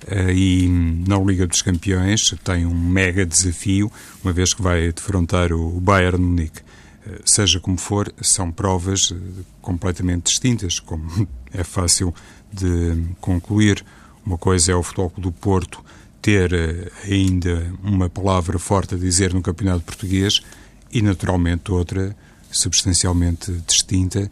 uh, 0.07 0.29
e 0.29 0.67
na 1.07 1.17
Liga 1.17 1.48
dos 1.48 1.62
Campeões 1.62 2.33
tem 2.43 2.65
um 2.65 2.74
mega 2.74 3.25
desafio, 3.25 3.91
uma 4.24 4.31
vez 4.31 4.53
que 4.53 4.62
vai 4.62 4.91
defrontar 4.93 5.51
o 5.51 5.81
Bayern 5.81 6.24
Munique. 6.24 6.62
Uh, 7.05 7.21
seja 7.25 7.59
como 7.59 7.77
for, 7.77 8.13
são 8.21 8.51
provas 8.51 9.13
completamente 9.62 10.25
distintas, 10.25 10.79
como 10.79 11.27
é 11.53 11.63
fácil 11.63 12.13
de 12.51 12.97
concluir. 13.19 13.85
Uma 14.25 14.38
coisa 14.38 14.71
é 14.71 14.75
o 14.75 14.81
Futebol 14.81 15.13
do 15.17 15.31
Porto 15.31 15.83
ter 16.21 16.51
ainda 17.03 17.71
uma 17.83 18.09
palavra 18.09 18.57
forte 18.57 18.95
a 18.95 18.97
dizer 18.97 19.31
no 19.31 19.43
Campeonato 19.43 19.83
Português 19.83 20.41
e, 20.91 21.00
naturalmente, 21.00 21.71
outra 21.71 22.15
substancialmente 22.50 23.51
distinta 23.67 24.31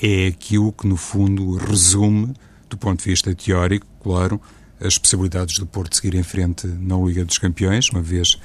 é 0.00 0.28
aquilo 0.28 0.72
que, 0.72 0.86
no 0.86 0.96
fundo, 0.96 1.56
resume, 1.56 2.34
do 2.68 2.76
ponto 2.76 3.02
de 3.02 3.10
vista 3.10 3.34
teórico, 3.34 3.86
claro, 4.02 4.40
as 4.80 4.96
possibilidades 4.96 5.58
do 5.58 5.66
Porto 5.66 5.96
seguir 5.96 6.14
em 6.14 6.22
frente 6.22 6.66
na 6.66 6.96
Liga 6.96 7.24
dos 7.24 7.38
Campeões, 7.38 7.88
uma 7.90 8.02
vez 8.02 8.38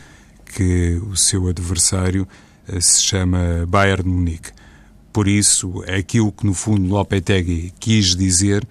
que 0.46 1.00
o 1.10 1.16
seu 1.16 1.48
adversário 1.48 2.28
eh, 2.28 2.28
se 2.80 3.04
chama 3.04 3.66
Bayern 3.68 4.08
Munique. 4.08 4.52
Por 5.12 5.28
isso, 5.28 5.84
aquilo 5.88 6.32
que, 6.32 6.46
no 6.46 6.54
fundo, 6.54 6.88
Lopetegui 6.88 7.74
quis 7.80 8.16
dizer 8.16 8.68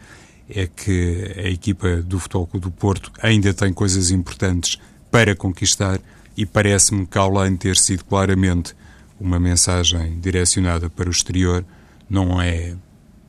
é 0.49 0.67
que 0.67 1.33
a 1.37 1.49
equipa 1.49 2.03
do 2.03 2.19
Futebol 2.19 2.47
Clube 2.47 2.65
do 2.67 2.71
Porto 2.71 3.13
ainda 3.23 3.55
tem 3.55 3.73
coisas 3.73 4.11
importantes 4.11 4.79
para 5.11 5.37
conquistar 5.37 6.01
e 6.37 6.45
parece-me 6.45 7.07
que, 7.07 7.19
além 7.19 7.53
de 7.53 7.59
ter 7.59 7.77
sido 7.77 8.05
claramente 8.05 8.75
uma 9.21 9.39
mensagem 9.39 10.19
direcionada 10.21 10.91
para 10.91 11.09
o 11.09 11.13
exterior, 11.13 11.65
não 12.11 12.41
é 12.41 12.75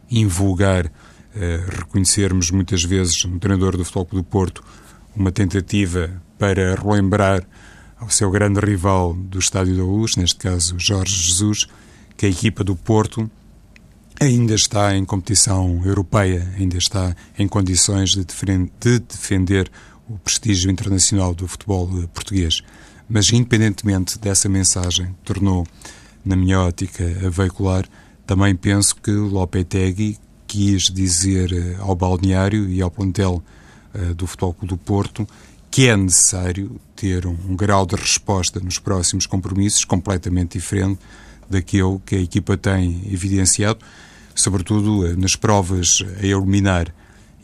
invulgar 0.10 0.88
uh, 0.88 0.91
reconhecermos 1.77 2.51
muitas 2.51 2.84
vezes 2.84 3.24
no 3.25 3.39
treinador 3.39 3.77
do 3.77 3.86
Futebol 3.86 4.08
do 4.12 4.24
Porto 4.24 4.63
uma 5.15 5.32
tentativa 5.32 6.10
para 6.38 6.75
relembrar 6.75 7.43
ao 8.03 8.10
seu 8.10 8.29
grande 8.29 8.60
rival 8.60 9.13
do 9.13 9.39
Estádio 9.39 9.77
da 9.77 9.83
Luz, 9.83 10.17
neste 10.17 10.36
caso 10.36 10.75
Jorge 10.77 11.15
Jesus, 11.15 11.67
que 12.17 12.25
a 12.25 12.29
equipa 12.29 12.62
do 12.62 12.75
Porto 12.75 13.31
ainda 14.19 14.53
está 14.53 14.93
em 14.93 15.05
competição 15.05 15.81
europeia, 15.86 16.53
ainda 16.57 16.77
está 16.77 17.15
em 17.39 17.48
condições 17.48 18.10
de, 18.10 18.25
de 18.25 19.00
defender 19.00 19.72
o 20.10 20.17
prestígio 20.17 20.69
internacional 20.69 21.33
do 21.33 21.48
futebol 21.48 21.88
português. 22.13 22.62
Mas, 23.07 23.31
independentemente 23.31 24.19
dessa 24.19 24.50
mensagem, 24.50 25.15
tornou, 25.24 25.65
na 26.25 26.36
minha 26.36 26.60
ótica, 26.60 27.05
a 27.25 27.29
veicular, 27.29 27.86
também 28.27 28.53
penso 28.53 28.98
que 28.98 29.12
Lopetegui 29.12 30.17
quis 30.45 30.83
dizer 30.83 31.53
eh, 31.53 31.77
ao 31.79 31.95
balneário 31.95 32.69
e 32.69 32.81
ao 32.81 32.91
plantel 32.91 33.41
uh, 33.95 34.13
do 34.13 34.27
Futebol 34.27 34.53
Clube 34.53 34.74
do 34.74 34.77
Porto 34.77 35.27
que 35.74 35.88
é 35.88 35.98
necessário 35.98 36.80
ter 36.96 37.25
um, 37.25 37.36
um, 37.50 37.56
grau 37.56 37.84
de 37.84 37.96
resposta 37.96 38.60
nos 38.60 38.77
próximos 38.77 39.25
compromissos 39.25 39.84
completamente 39.84 40.60
diferente 40.60 41.00
daquele 41.50 41.98
que 42.06 42.13
a 42.15 42.22
equipa 42.22 42.56
tem 42.56 43.01
evidenciado, 43.12 43.80
sobretudo 44.36 45.00
uh, 45.00 45.18
nas 45.20 45.36
provas 45.36 45.98
a 46.22 46.24
eliminar. 46.24 46.94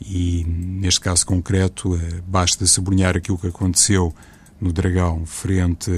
E, 0.00 0.44
neste 0.46 1.00
caso 1.00 1.26
concreto, 1.26 1.96
uh, 1.96 1.98
basta 2.24 2.64
sublinhar 2.66 3.16
aquilo 3.16 3.36
que 3.36 3.48
aconteceu 3.48 4.14
no 4.60 4.72
Dragão 4.72 5.26
frente 5.26 5.90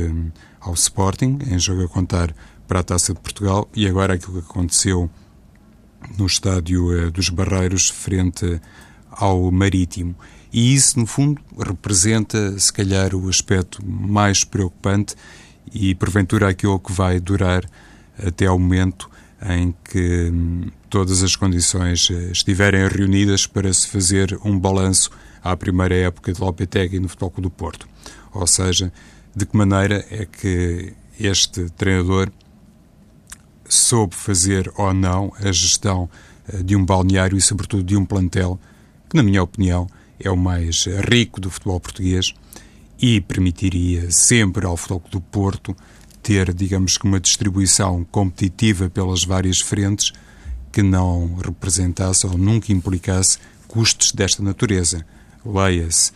ao 0.59 0.73
Sporting, 0.73 1.39
em 1.51 1.59
jogo 1.59 1.85
a 1.85 1.89
contar 1.89 2.35
para 2.67 2.81
a 2.81 2.83
Taça 2.83 3.13
de 3.13 3.21
Portugal, 3.21 3.69
e 3.77 3.87
agora 3.87 4.15
aquilo 4.15 4.41
que 4.41 4.51
aconteceu 4.51 5.11
no 6.17 6.25
estádio 6.25 6.97
eh, 6.97 7.11
dos 7.11 7.29
Barreiros, 7.29 7.91
frente 7.91 8.59
ao 9.11 9.51
Marítimo. 9.51 10.17
E 10.53 10.75
isso, 10.75 10.99
no 10.99 11.07
fundo, 11.07 11.41
representa, 11.59 12.59
se 12.59 12.73
calhar, 12.73 13.15
o 13.15 13.29
aspecto 13.29 13.85
mais 13.85 14.45
preocupante 14.45 15.15
e, 15.73 15.95
porventura, 15.95 16.49
aquilo 16.49 16.79
que 16.79 16.93
vai 16.93 17.19
durar 17.19 17.65
até 18.19 18.47
ao 18.47 18.59
momento 18.59 19.11
em 19.49 19.75
que 19.85 20.31
hum, 20.31 20.71
todas 20.91 21.23
as 21.23 21.35
condições 21.35 22.09
eh, 22.11 22.31
estiverem 22.31 22.87
reunidas 22.87 23.47
para 23.47 23.73
se 23.73 23.89
fazer 23.89 24.39
um 24.45 24.59
balanço 24.59 25.11
à 25.43 25.57
primeira 25.57 25.95
época 25.95 26.33
de 26.33 26.41
Lopetegui 26.41 27.01
no 27.01 27.09
Futebol 27.09 27.31
Clube 27.31 27.49
do 27.49 27.51
Porto. 27.51 27.89
Ou 28.33 28.47
seja, 28.47 28.93
de 29.35 29.47
que 29.47 29.57
maneira 29.57 30.05
é 30.11 30.27
que 30.27 30.93
este 31.19 31.69
treinador 31.71 32.31
soube 33.69 34.15
fazer 34.15 34.71
ou 34.77 34.93
não 34.93 35.33
a 35.41 35.51
gestão 35.51 36.09
eh, 36.49 36.63
de 36.63 36.77
um 36.77 36.85
balneário 36.85 37.37
e, 37.37 37.41
sobretudo, 37.41 37.83
de 37.83 37.97
um 37.97 38.05
plantel 38.05 38.61
que, 39.09 39.17
na 39.17 39.23
minha 39.23 39.43
opinião, 39.43 39.89
é 40.23 40.31
o 40.31 40.37
mais 40.37 40.87
rico 41.11 41.41
do 41.41 41.51
futebol 41.51 41.81
português 41.81 42.35
e 43.01 43.21
permitiria 43.21 44.11
sempre 44.11 44.65
ao 44.65 44.77
Futebol 44.77 45.03
do 45.11 45.21
Porto 45.21 45.77
ter, 46.23 46.55
digamos 46.55 46.97
que, 46.97 47.05
uma 47.05 47.19
distribuição 47.19 48.05
competitiva 48.11 48.89
pelas 48.89 49.25
várias 49.25 49.59
frentes 49.59 50.13
que 50.71 50.83
não 50.83 51.35
representasse 51.35 52.27
ou 52.27 52.39
nunca 52.39 52.73
implicasse 52.73 53.39
custos 53.67 54.13
desta 54.13 54.43
natureza. 54.43 55.05
Leia-se 55.45 56.13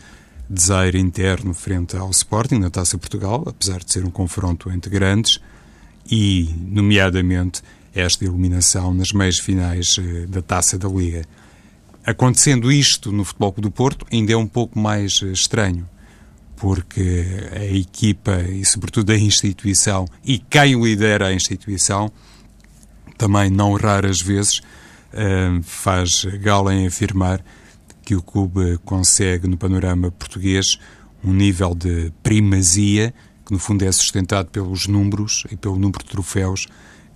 desaire 0.49 0.97
interno 0.97 1.53
frente 1.53 1.97
ao 1.97 2.09
Sporting 2.09 2.59
na 2.59 2.69
Taça 2.69 2.97
Portugal, 2.97 3.43
apesar 3.45 3.83
de 3.83 3.91
ser 3.91 4.05
um 4.05 4.09
confronto 4.09 4.71
entre 4.71 4.89
grandes, 4.89 5.39
e, 6.09 6.55
nomeadamente, 6.57 7.61
esta 7.93 8.23
eliminação 8.23 8.93
nas 8.93 9.11
meias 9.11 9.39
finais 9.39 9.97
eh, 9.99 10.25
da 10.27 10.41
Taça 10.41 10.77
da 10.77 10.87
Liga. 10.87 11.25
Acontecendo 12.07 12.71
isto 12.71 13.11
no 13.11 13.25
Futebol 13.25 13.53
do 13.57 13.69
Porto, 13.69 14.05
ainda 14.09 14.31
é 14.31 14.37
um 14.37 14.47
pouco 14.47 14.79
mais 14.79 15.19
eh, 15.21 15.25
estranho, 15.25 15.89
porque 16.55 17.25
a 17.51 17.65
equipa 17.65 18.39
e, 18.43 18.63
sobretudo, 18.63 19.11
a 19.11 19.17
instituição, 19.17 20.05
e 20.23 20.39
quem 20.39 20.81
lidera 20.81 21.27
a 21.27 21.33
instituição, 21.33 22.09
também 23.17 23.49
não 23.49 23.73
raras 23.73 24.21
vezes 24.21 24.61
eh, 25.11 25.59
faz 25.63 26.23
gala 26.39 26.73
em 26.73 26.87
afirmar 26.87 27.43
que 28.05 28.15
o 28.15 28.21
clube 28.21 28.77
consegue 28.85 29.45
no 29.45 29.57
panorama 29.57 30.09
português 30.09 30.79
um 31.21 31.33
nível 31.33 31.75
de 31.75 32.13
primazia 32.23 33.13
que 33.45 33.51
no 33.51 33.59
fundo 33.59 33.83
é 33.83 33.91
sustentado 33.91 34.47
pelos 34.47 34.87
números 34.87 35.45
e 35.51 35.57
pelo 35.57 35.75
número 35.75 36.05
de 36.05 36.09
troféus 36.09 36.67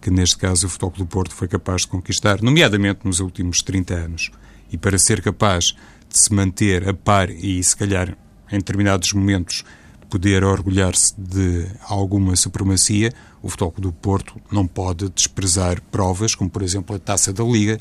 que 0.02 0.12
neste 0.12 0.38
caso 0.38 0.68
o 0.68 0.70
Futebol 0.70 0.98
do 0.98 1.06
Porto 1.06 1.34
foi 1.34 1.48
capaz 1.48 1.84
de 1.84 1.88
conquistar, 1.88 2.42
nomeadamente 2.42 3.02
nos 3.06 3.22
últimos 3.22 3.62
30 3.62 3.94
anos. 3.94 4.32
E 4.72 4.78
para 4.78 4.98
ser 4.98 5.22
capaz 5.22 5.76
de 6.10 6.20
se 6.20 6.34
manter 6.34 6.88
a 6.88 6.94
par 6.94 7.30
e 7.30 7.64
se 7.64 7.76
calhar 7.76 8.18
em 8.52 8.58
determinados 8.58 9.14
momentos 9.14 9.64
poder 10.10 10.44
orgulhar-se 10.44 11.14
de 11.18 11.68
alguma 11.88 12.36
supremacia, 12.36 13.14
o 13.42 13.50
Futebol 13.50 13.74
do 13.78 13.92
Porto 13.94 14.40
não 14.52 14.68
pode 14.68 15.10
desprezar 15.10 15.82
provas 15.90 16.36
como 16.36 16.50
por 16.50 16.62
exemplo 16.62 16.96
a 16.96 17.00
Taça 17.00 17.32
da 17.32 17.44
Liga, 17.44 17.78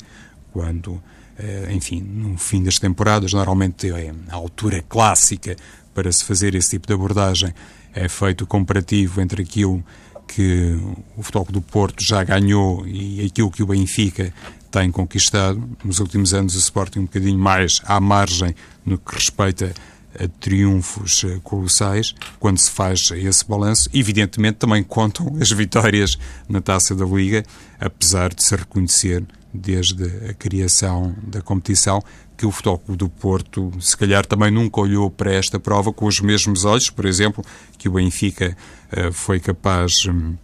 quando 0.53 1.01
eh, 1.37 1.69
enfim, 1.71 2.01
no 2.01 2.37
fim 2.37 2.63
das 2.63 2.79
temporadas, 2.79 3.33
normalmente 3.33 3.89
é 3.89 4.13
a 4.29 4.35
altura 4.35 4.83
clássica 4.87 5.57
para 5.93 6.11
se 6.11 6.23
fazer 6.23 6.55
esse 6.55 6.71
tipo 6.71 6.87
de 6.87 6.93
abordagem 6.93 7.53
é 7.93 8.07
feito 8.07 8.43
o 8.43 8.47
comparativo 8.47 9.21
entre 9.21 9.43
aquilo 9.43 9.83
que 10.27 10.77
o 11.17 11.23
Futebol 11.23 11.47
do 11.51 11.61
Porto 11.61 12.01
já 12.01 12.23
ganhou 12.23 12.87
e 12.87 13.25
aquilo 13.25 13.51
que 13.51 13.61
o 13.61 13.67
Benfica 13.67 14.33
tem 14.71 14.89
conquistado. 14.89 15.61
Nos 15.83 15.99
últimos 15.99 16.33
anos, 16.33 16.55
o 16.55 16.59
Sporting 16.59 16.99
um 16.99 17.03
bocadinho 17.03 17.37
mais 17.37 17.81
à 17.85 17.99
margem 17.99 18.55
no 18.85 18.97
que 18.97 19.13
respeita 19.13 19.73
a 20.19 20.27
triunfos 20.39 21.23
eh, 21.23 21.39
colossais. 21.43 22.15
Quando 22.39 22.57
se 22.57 22.71
faz 22.71 23.11
esse 23.11 23.47
balanço, 23.47 23.89
evidentemente 23.93 24.57
também 24.57 24.83
contam 24.83 25.35
as 25.39 25.51
vitórias 25.51 26.17
na 26.49 26.61
Taça 26.61 26.95
da 26.95 27.05
Liga, 27.05 27.43
apesar 27.79 28.33
de 28.33 28.43
se 28.43 28.55
reconhecer 28.55 29.23
desde 29.53 30.05
a 30.29 30.33
criação 30.33 31.15
da 31.21 31.41
competição 31.41 32.01
que 32.37 32.45
o 32.45 32.51
Futebol 32.51 32.81
do 32.95 33.09
Porto, 33.09 33.71
se 33.79 33.95
calhar, 33.95 34.25
também 34.25 34.49
nunca 34.49 34.81
olhou 34.81 35.11
para 35.11 35.31
esta 35.33 35.59
prova 35.59 35.93
com 35.93 36.05
os 36.07 36.19
mesmos 36.19 36.65
olhos, 36.65 36.89
por 36.89 37.05
exemplo, 37.05 37.43
que 37.77 37.87
o 37.87 37.91
Benfica 37.91 38.57
uh, 38.91 39.11
foi 39.11 39.39
capaz 39.39 40.05
um, 40.07 40.35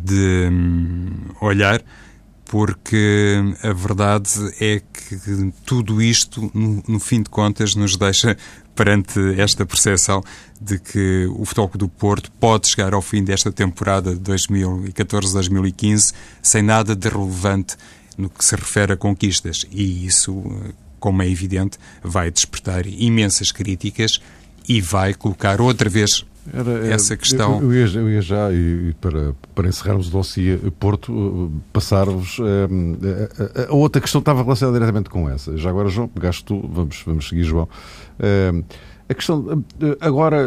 de 0.00 0.48
um, 0.50 1.10
olhar, 1.40 1.80
porque 2.52 3.40
a 3.62 3.72
verdade 3.72 4.28
é 4.60 4.78
que 4.78 5.50
tudo 5.64 6.02
isto, 6.02 6.50
no, 6.52 6.84
no, 6.86 7.00
fim 7.00 7.22
de 7.22 7.30
contas, 7.30 7.74
nos 7.74 7.96
deixa 7.96 8.36
perante 8.74 9.18
esta 9.40 9.64
percepção 9.64 10.22
de 10.60 10.78
que 10.78 11.26
o 11.34 11.46
Futebol 11.46 11.70
do 11.76 11.88
Porto 11.88 12.30
pode 12.32 12.68
chegar 12.68 12.92
ao 12.92 13.00
fim 13.00 13.24
desta 13.24 13.50
temporada 13.50 14.14
de 14.14 14.20
2014-2015 14.30 16.12
sem 16.42 16.60
nada 16.60 16.94
de 16.94 17.08
relevante 17.08 17.74
no 18.18 18.28
que 18.28 18.44
se 18.44 18.54
refere 18.54 18.92
a 18.92 18.98
conquistas. 18.98 19.64
E 19.70 20.04
isso 20.04 20.44
como 21.00 21.22
é 21.22 21.28
evidente, 21.30 21.78
vai 22.02 22.30
despertar 22.30 22.86
imensas 22.86 23.50
críticas 23.50 24.20
e 24.68 24.78
vai 24.78 25.14
colocar 25.14 25.58
outra 25.58 25.88
vez 25.88 26.22
era, 26.52 26.70
era, 26.70 26.94
essa 26.94 27.16
questão. 27.16 27.60
Eu, 27.60 27.72
eu, 27.72 27.86
ia, 27.86 27.98
eu 27.98 28.10
ia, 28.10 28.22
já, 28.22 28.52
e 28.52 28.94
para, 29.00 29.34
para 29.54 29.68
encerrarmos 29.68 30.08
o 30.08 30.10
dossiê 30.10 30.56
Porto, 30.78 31.52
passar-vos. 31.72 32.38
Eh, 32.40 33.66
a, 33.68 33.70
a, 33.70 33.74
outra 33.74 34.00
questão 34.00 34.18
estava 34.18 34.42
relacionada 34.42 34.78
diretamente 34.78 35.10
com 35.10 35.28
essa. 35.28 35.56
Já 35.56 35.70
agora, 35.70 35.88
João, 35.88 36.08
pegaste 36.08 36.44
tu, 36.44 36.68
vamos, 36.72 37.02
vamos 37.06 37.28
seguir, 37.28 37.44
João. 37.44 37.68
Eh, 38.18 38.62
a 39.08 39.14
questão. 39.14 39.64
Eh, 39.80 39.96
agora 40.00 40.38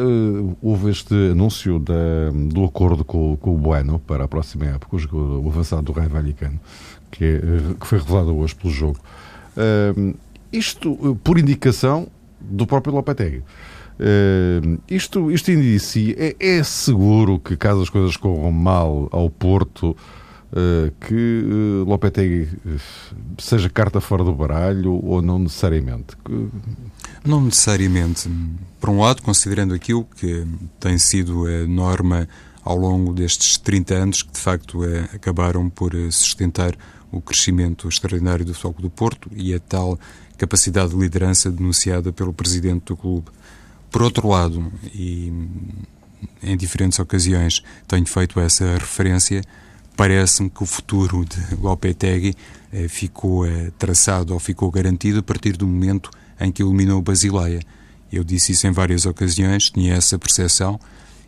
houve 0.62 0.92
este 0.92 1.14
anúncio 1.32 1.80
da, 1.80 2.32
do 2.34 2.66
acordo 2.66 3.06
com, 3.06 3.38
com 3.38 3.56
o 3.56 3.58
Bueno 3.58 4.00
para 4.00 4.25
a 4.25 4.28
próxima 4.28 4.66
época, 4.66 4.98
o, 5.14 5.48
avançado 5.48 5.84
do 5.84 5.92
Raio 5.92 6.10
Valicano, 6.10 6.60
que, 7.12 7.24
é, 7.24 7.40
que 7.80 7.88
foi 7.88 8.00
revelado 8.00 8.36
hoje 8.36 8.56
pelo 8.56 8.74
jogo. 8.74 9.00
Isto 10.52 10.98
eh, 11.04 11.18
por 11.24 11.38
indicação 11.38 12.08
do 12.40 12.66
próprio 12.66 12.94
Lopetegui. 12.94 13.44
Uh, 14.00 14.78
isto, 14.90 15.32
isto 15.32 15.52
indicia, 15.52 16.16
é, 16.18 16.36
é, 16.40 16.64
seguro 16.64 17.40
que 17.40 17.56
caso 17.56 17.82
as 17.82 17.90
coisas 17.90 18.18
corram 18.18 18.52
mal 18.52 19.08
ao 19.12 19.30
Porto, 19.30 19.96
uh, 20.52 20.92
que 21.00 21.44
uh, 21.46 21.90
Lopetegui 21.90 22.50
seja 23.38 23.70
carta 23.70 24.02
fora 24.02 24.24
do 24.24 24.34
baralho 24.34 24.94
ou 25.04 25.22
não 25.22 25.40
necessariamente? 25.40 26.18
Não 27.24 27.42
necessariamente. 27.42 28.30
Por 28.82 28.90
um 28.90 29.00
lado, 29.00 29.22
considerando 29.22 29.74
aquilo 29.74 30.06
que 30.16 30.46
tem 30.80 30.98
sido 30.98 31.46
a 31.48 31.66
norma 31.66 32.28
ao 32.64 32.75
longo 32.75 33.14
destes 33.14 33.58
30 33.58 33.94
anos, 33.94 34.24
que 34.24 34.34
de 34.34 34.40
facto 34.40 34.82
acabaram 35.14 35.70
por 35.70 35.94
sustentar 36.12 36.75
o 37.12 37.22
crescimento 37.22 37.88
extraordinário 37.88 38.44
do 38.44 38.54
Futebol 38.54 38.82
do 38.82 38.90
Porto 38.90 39.30
e 39.34 39.54
a 39.54 39.60
tal 39.60 39.98
capacidade 40.38 40.90
de 40.90 40.98
liderança 40.98 41.50
denunciada 41.50 42.12
pelo 42.12 42.34
presidente 42.34 42.86
do 42.86 42.98
clube. 42.98 43.28
Por 43.96 44.02
outro 44.02 44.28
lado, 44.28 44.74
e 44.94 45.32
em 46.44 46.58
diferentes 46.58 47.00
ocasiões 47.00 47.64
tenho 47.88 48.06
feito 48.06 48.38
essa 48.42 48.74
referência, 48.74 49.42
parece-me 49.96 50.50
que 50.50 50.62
o 50.62 50.66
futuro 50.66 51.24
de 51.24 51.56
Lopetegui 51.56 52.36
eh, 52.74 52.90
ficou 52.90 53.48
eh, 53.48 53.72
traçado 53.80 54.34
ou 54.34 54.40
ficou 54.42 54.70
garantido 54.70 55.20
a 55.20 55.24
partir 55.24 55.56
do 55.56 55.66
momento 55.66 56.12
em 56.42 56.52
que 56.52 56.62
eliminou 56.62 57.02
Basileia. 57.02 57.62
Eu 58.12 58.25
disse 58.25 58.52
isso 58.52 58.68
em 58.68 58.72
várias 58.72 59.06
ocasiões, 59.06 59.70
tinha 59.70 59.94
essa 59.94 60.20
percepção 60.20 60.78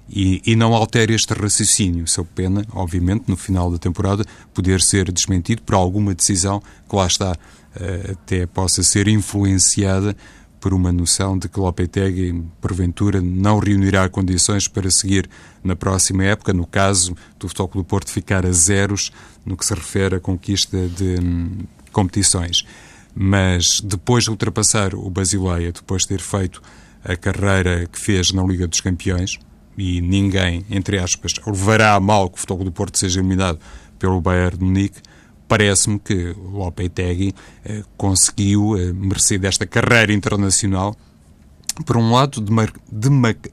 e, 0.09 0.41
e 0.45 0.53
não 0.53 0.73
altere 0.73 1.13
este 1.13 1.33
raciocínio, 1.33 2.05
sob 2.05 2.27
pena, 2.35 2.65
obviamente, 2.73 3.29
no 3.29 3.37
final 3.37 3.71
da 3.71 3.77
temporada, 3.77 4.25
poder 4.53 4.81
ser 4.81 5.09
desmentido 5.09 5.61
por 5.61 5.75
alguma 5.75 6.13
decisão 6.13 6.61
que 6.89 6.95
lá 6.97 7.07
está, 7.07 7.33
eh, 7.79 8.11
até 8.11 8.45
possa 8.45 8.83
ser 8.83 9.07
influenciada 9.07 10.17
por 10.59 10.73
uma 10.73 10.91
noção 10.91 11.37
de 11.37 11.47
que 11.47 11.59
Lopetegui, 11.59 12.43
porventura, 12.59 13.21
não 13.21 13.59
reunirá 13.59 14.09
condições 14.09 14.67
para 14.67 14.89
seguir 14.89 15.29
na 15.63 15.75
próxima 15.75 16.23
época, 16.23 16.53
no 16.53 16.65
caso 16.65 17.15
do 17.39 17.47
Futebol 17.47 17.71
do 17.75 17.83
Porto 17.83 18.11
ficar 18.11 18.45
a 18.45 18.51
zeros 18.51 19.11
no 19.45 19.55
que 19.55 19.65
se 19.65 19.73
refere 19.73 20.15
à 20.15 20.19
conquista 20.19 20.87
de 20.87 21.19
hum, 21.21 21.65
competições. 21.91 22.65
Mas 23.13 23.81
depois 23.81 24.25
de 24.25 24.29
ultrapassar 24.29 24.93
o 24.93 25.09
Basileia, 25.09 25.71
depois 25.71 26.03
de 26.03 26.09
ter 26.09 26.21
feito 26.21 26.61
a 27.03 27.15
carreira 27.15 27.87
que 27.87 27.99
fez 27.99 28.31
na 28.31 28.43
Liga 28.43 28.67
dos 28.67 28.81
Campeões, 28.81 29.39
e 29.77 30.01
ninguém, 30.01 30.65
entre 30.69 30.97
aspas, 30.97 31.33
levará 31.45 31.93
a 31.93 31.99
mal 31.99 32.29
que 32.29 32.37
o 32.37 32.39
Futebol 32.39 32.65
do 32.65 32.71
Porto 32.71 32.97
seja 32.97 33.19
eliminado 33.19 33.59
pelo 33.99 34.19
Bayern 34.19 34.57
de 34.57 34.63
Munique, 34.63 35.01
parece-me 35.47 35.99
que 35.99 36.35
o 36.37 36.57
Lopetegui 36.57 37.33
eh, 37.63 37.83
conseguiu, 37.95 38.77
eh, 38.77 38.91
merecer 38.93 39.39
desta 39.39 39.65
carreira 39.65 40.13
internacional, 40.13 40.95
por 41.85 41.95
um 41.95 42.11
lado, 42.11 42.43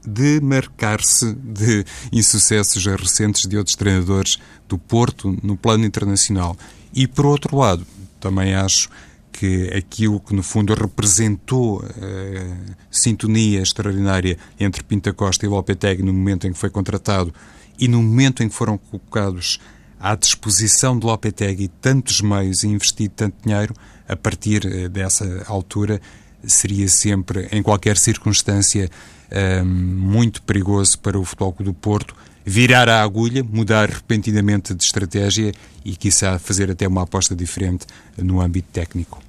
demarcar-se 0.03 1.33
de, 1.33 1.83
de 1.83 1.85
insucessos 2.11 2.83
recentes 2.85 3.47
de 3.47 3.57
outros 3.57 3.75
treinadores 3.75 4.39
do 4.67 4.79
Porto 4.79 5.37
no 5.43 5.55
plano 5.55 5.85
internacional. 5.85 6.57
E, 6.93 7.07
por 7.07 7.27
outro 7.27 7.55
lado, 7.55 7.85
também 8.19 8.55
acho 8.55 8.89
que 9.31 9.69
aquilo 9.75 10.19
que, 10.19 10.33
no 10.33 10.41
fundo, 10.41 10.73
representou 10.73 11.83
eh, 12.01 12.55
sintonia 12.89 13.61
extraordinária 13.61 14.37
entre 14.59 14.83
Pinta 14.83 15.11
Costa 15.13 15.45
e 15.45 15.49
Lopetegui 15.49 16.01
no 16.03 16.13
momento 16.13 16.47
em 16.47 16.53
que 16.53 16.57
foi 16.57 16.69
contratado 16.69 17.33
e 17.77 17.87
no 17.87 18.01
momento 18.01 18.41
em 18.41 18.49
que 18.49 18.55
foram 18.55 18.77
colocados 18.77 19.59
à 19.99 20.15
disposição 20.15 20.97
de 20.97 21.05
Lopetegui 21.05 21.67
tantos 21.67 22.21
meios 22.21 22.63
e 22.63 22.67
investido 22.67 23.13
tanto 23.15 23.35
dinheiro, 23.43 23.73
a 24.07 24.15
partir 24.15 24.65
eh, 24.65 24.87
dessa 24.87 25.43
altura 25.47 25.99
seria 26.43 26.87
sempre, 26.87 27.47
em 27.51 27.63
qualquer 27.63 27.97
circunstância, 27.97 28.89
eh, 29.31 29.63
muito 29.63 30.41
perigoso 30.43 30.99
para 30.99 31.17
o 31.17 31.25
Futebol 31.25 31.53
Clube 31.53 31.71
do 31.71 31.73
Porto 31.73 32.15
virar 32.45 32.87
a 32.87 33.01
agulha, 33.01 33.43
mudar 33.43 33.89
repentinamente 33.89 34.75
de 34.75 34.83
estratégia 34.83 35.51
e, 35.83 35.95
quiçá, 35.95 36.37
fazer 36.37 36.69
até 36.69 36.87
uma 36.87 37.01
aposta 37.01 37.35
diferente 37.35 37.87
no 38.15 38.39
âmbito 38.39 38.67
técnico. 38.71 39.19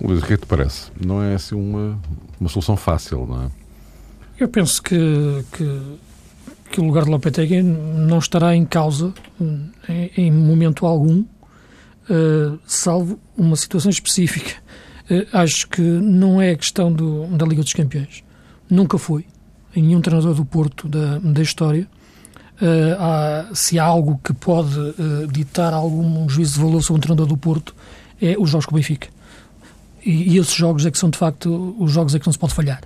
Luís, 0.00 0.22
o 0.22 0.26
que 0.26 0.34
é 0.34 0.36
que 0.36 0.44
te 0.44 0.48
parece? 0.48 0.92
Não 1.04 1.20
é 1.20 1.34
assim 1.34 1.56
uma, 1.56 1.98
uma 2.38 2.48
solução 2.48 2.76
fácil, 2.76 3.26
não 3.26 3.44
é? 3.44 3.50
Eu 4.38 4.48
penso 4.48 4.80
que, 4.82 4.96
que 5.52 5.98
que 6.76 6.80
o 6.82 6.84
lugar 6.84 7.04
de 7.04 7.10
Lopetegui 7.10 7.62
não 7.62 8.18
estará 8.18 8.54
em 8.54 8.66
causa 8.66 9.14
em, 10.14 10.30
momento 10.30 10.84
algum, 10.84 11.20
uh, 11.20 12.58
salvo 12.66 13.18
uma 13.34 13.56
situação 13.56 13.90
específica. 13.90 14.52
Uh, 15.10 15.26
acho 15.32 15.66
que 15.68 15.80
não 15.80 16.38
é 16.38 16.54
questão 16.54 16.92
do, 16.92 17.26
da 17.28 17.46
Liga 17.46 17.62
dos 17.62 17.72
Campeões. 17.72 18.22
Nunca 18.68 18.98
foi. 18.98 19.24
Em 19.74 19.84
nenhum 19.84 20.02
treinador 20.02 20.34
do 20.34 20.44
Porto 20.44 20.86
da, 20.86 21.18
da 21.18 21.40
história. 21.40 21.88
Uh, 22.60 23.00
há, 23.00 23.46
se 23.54 23.78
há 23.78 23.84
algo 23.84 24.20
que 24.22 24.34
pode 24.34 24.76
ditar 25.32 25.72
algum 25.72 26.28
juízo 26.28 26.54
de 26.54 26.60
valor 26.60 26.82
sobre 26.82 26.98
um 26.98 27.00
treinador 27.00 27.26
do 27.26 27.38
Porto, 27.38 27.74
é 28.20 28.36
os 28.38 28.50
jogos 28.50 28.66
com 28.66 28.74
o 28.74 28.76
Benfica. 28.76 29.08
E, 30.04 30.34
e 30.34 30.36
esses 30.36 30.54
jogos 30.54 30.84
é 30.84 30.90
que 30.90 30.98
são, 30.98 31.08
de 31.08 31.16
facto, 31.16 31.74
os 31.78 31.90
jogos 31.90 32.14
é 32.14 32.18
que 32.18 32.26
não 32.26 32.34
se 32.34 32.38
pode 32.38 32.52
falhar. 32.52 32.82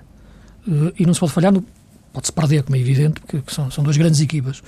e 0.97 1.05
não 1.05 1.13
se 1.13 1.19
pode 1.19 1.33
falhar 1.33 1.53
no, 1.53 1.65
Pode-se 2.12 2.33
perder, 2.33 2.62
como 2.62 2.76
é 2.76 2.81
evidente, 2.81 3.21
porque 3.21 3.43
são, 3.49 3.71
são 3.71 3.85
duas 3.85 3.97
grandes 3.97 4.21
equipas. 4.21 4.62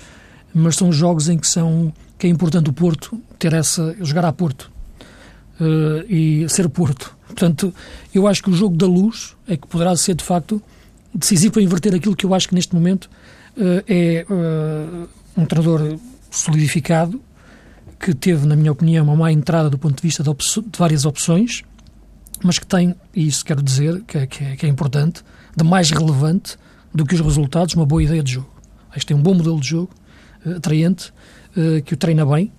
Mas 0.55 0.77
são 0.77 0.93
jogos 0.93 1.29
em 1.29 1.39
que, 1.39 1.47
são, 1.47 1.93
que 2.19 2.27
é 2.27 2.31
importante 2.31 2.71
o 2.71 2.73
Porto 2.73 3.21
ter 3.39 3.53
essa. 3.53 3.97
jogar 4.01 4.25
a 4.25 4.33
Porto. 4.33 4.71
Uh, 5.61 6.05
e 6.09 6.49
ser 6.49 6.69
Porto. 6.69 7.15
Portanto, 7.27 7.75
eu 8.15 8.27
acho 8.27 8.43
que 8.43 8.51
o 8.51 8.53
jogo 8.53 8.77
da 8.77 8.87
luz 8.87 9.35
é 9.47 9.57
que 9.57 9.67
poderá 9.67 9.97
ser, 9.97 10.15
de 10.15 10.25
facto, 10.25 10.63
decisivo 11.15 11.55
para 11.55 11.63
inverter 11.63 11.95
aquilo 11.95 12.17
que 12.17 12.27
eu 12.27 12.35
acho 12.35 12.49
que 12.49 12.55
neste 12.55 12.75
momento 12.75 13.09
uh, 13.57 13.83
é 13.89 14.27
uh, 14.29 15.09
um 15.37 15.47
treinador 15.47 15.99
solidificado, 16.31 17.21
que 17.99 18.15
teve, 18.15 18.47
na 18.47 18.57
minha 18.57 18.73
opinião, 18.73 19.05
uma 19.05 19.15
má 19.15 19.31
entrada 19.31 19.71
do 19.71 19.79
ponto 19.79 19.97
de 19.97 20.03
vista 20.03 20.23
de, 20.23 20.31
de 20.31 20.79
várias 20.79 21.05
opções, 21.05 21.63
mas 22.43 22.59
que 22.59 22.67
tem, 22.67 22.95
e 23.15 23.29
isso 23.29 23.45
quero 23.45 23.63
dizer 23.63 24.03
que 24.03 24.19
é, 24.19 24.27
que 24.27 24.45
é, 24.45 24.57
que 24.57 24.67
é 24.67 24.69
importante, 24.69 25.23
de 25.57 25.63
mais 25.63 25.91
relevante, 25.91 26.57
do 26.95 27.05
que 27.07 27.15
os 27.15 27.21
resultados, 27.21 27.75
uma 27.75 27.87
boa 27.87 28.03
ideia 28.03 28.23
de 28.23 28.33
jogo. 28.33 28.51
Acho 28.91 29.01
que 29.01 29.07
tem 29.07 29.17
um 29.17 29.23
bom 29.23 29.35
modelo 29.35 29.59
de 29.61 29.69
jogo, 29.69 29.91
uh, 30.45 30.57
atraente, 30.57 31.13
uh, 31.57 31.83
que 31.83 31.95
o 31.95 31.97
treina 31.97 32.27
bem, 32.27 32.53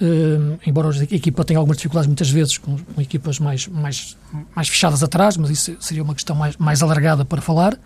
uh, 0.00 0.58
embora 0.66 0.90
a 0.90 1.02
equipa 1.14 1.44
tenha 1.44 1.58
algumas 1.58 1.76
dificuldades 1.76 2.06
muitas 2.06 2.28
vezes 2.28 2.58
com, 2.58 2.76
com, 2.76 3.00
equipas 3.00 3.38
mais, 3.38 3.68
mais, 3.68 4.16
mais 4.54 4.68
fechadas 4.68 5.02
atrás, 5.02 5.36
mas 5.36 5.50
isso 5.50 5.76
seria 5.80 6.02
uma 6.02 6.14
questão 6.14 6.34
mais, 6.34 6.56
mais 6.56 6.82
alargada 6.82 7.24
para 7.24 7.40
falar. 7.40 7.78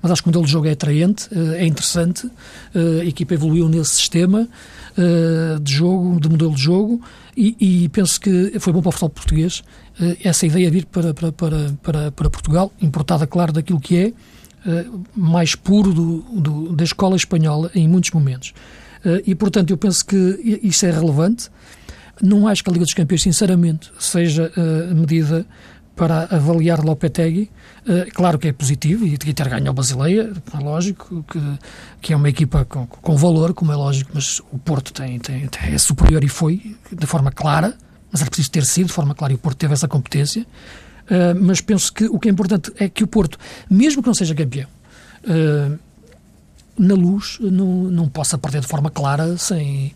Mas 0.00 0.12
acho 0.12 0.22
que 0.22 0.28
o 0.28 0.30
modelo 0.30 0.44
de 0.44 0.52
jogo 0.52 0.68
é 0.68 0.70
atraente, 0.70 1.28
é 1.56 1.66
interessante, 1.66 2.30
a 2.72 3.04
equipa 3.04 3.34
evoluiu 3.34 3.68
nesse 3.68 3.96
sistema 3.96 4.46
de 5.60 5.72
jogo, 5.72 6.20
de 6.20 6.28
modelo 6.28 6.54
de 6.54 6.62
jogo, 6.62 7.00
e, 7.36 7.56
e 7.58 7.88
penso 7.88 8.20
que 8.20 8.60
foi 8.60 8.72
bom 8.72 8.80
para 8.80 8.90
o 8.90 8.92
futebol 8.92 9.10
português 9.10 9.64
essa 10.22 10.46
ideia 10.46 10.70
vir 10.70 10.86
para, 10.86 11.12
para, 11.12 11.32
para, 11.32 11.72
para, 11.82 12.12
para 12.12 12.30
Portugal, 12.30 12.72
importada, 12.80 13.26
claro, 13.26 13.52
daquilo 13.52 13.80
que 13.80 13.96
é, 13.96 14.12
eh, 14.66 14.86
mais 15.14 15.54
puro 15.54 15.92
do, 15.92 16.20
do, 16.32 16.72
da 16.76 16.84
escola 16.84 17.16
espanhola 17.16 17.70
em 17.74 17.88
muitos 17.88 18.10
momentos. 18.10 18.52
Uh, 19.04 19.22
e, 19.24 19.34
portanto, 19.34 19.70
eu 19.70 19.76
penso 19.76 20.04
que 20.04 20.60
isso 20.62 20.84
é 20.84 20.90
relevante. 20.90 21.48
Não 22.20 22.48
acho 22.48 22.64
que 22.64 22.70
a 22.70 22.72
Liga 22.72 22.84
dos 22.84 22.94
Campeões, 22.94 23.22
sinceramente, 23.22 23.92
seja 23.98 24.52
uh, 24.56 24.94
medida 24.94 25.46
para 25.94 26.24
avaliar 26.24 26.84
Lopetegui. 26.84 27.50
Uh, 27.86 28.12
claro 28.12 28.38
que 28.38 28.48
é 28.48 28.52
positivo 28.52 29.06
e 29.06 29.16
ter 29.16 29.48
ganho 29.48 29.68
ao 29.68 29.74
Basileia, 29.74 30.32
é 30.52 30.58
lógico, 30.58 31.24
que, 31.30 31.40
que 32.00 32.12
é 32.12 32.16
uma 32.16 32.28
equipa 32.28 32.64
com, 32.64 32.86
com 32.86 33.16
valor, 33.16 33.54
como 33.54 33.72
é 33.72 33.76
lógico, 33.76 34.10
mas 34.14 34.40
o 34.52 34.58
Porto 34.58 34.92
tem, 34.92 35.18
tem, 35.18 35.46
tem, 35.46 35.74
é 35.74 35.78
superior 35.78 36.22
e 36.24 36.28
foi 36.28 36.76
de 36.92 37.06
forma 37.06 37.30
clara, 37.30 37.76
mas 38.10 38.20
era 38.20 38.30
preciso 38.30 38.50
ter 38.50 38.64
sido 38.64 38.88
de 38.88 38.92
forma 38.92 39.14
clara 39.14 39.32
e 39.32 39.36
o 39.36 39.38
Porto 39.38 39.56
teve 39.56 39.72
essa 39.72 39.88
competência. 39.88 40.44
Uh, 41.08 41.34
mas 41.40 41.60
penso 41.62 41.90
que 41.92 42.04
o 42.04 42.18
que 42.18 42.28
é 42.28 42.30
importante 42.30 42.70
é 42.76 42.88
que 42.88 43.02
o 43.02 43.06
Porto, 43.06 43.38
mesmo 43.70 44.02
que 44.02 44.06
não 44.06 44.14
seja 44.14 44.34
campeão, 44.34 44.68
uh, 45.24 45.78
na 46.78 46.94
luz, 46.94 47.38
não, 47.40 47.84
não 47.84 48.08
possa 48.08 48.36
perder 48.36 48.60
de 48.60 48.66
forma 48.66 48.90
clara 48.90 49.38
sem, 49.38 49.92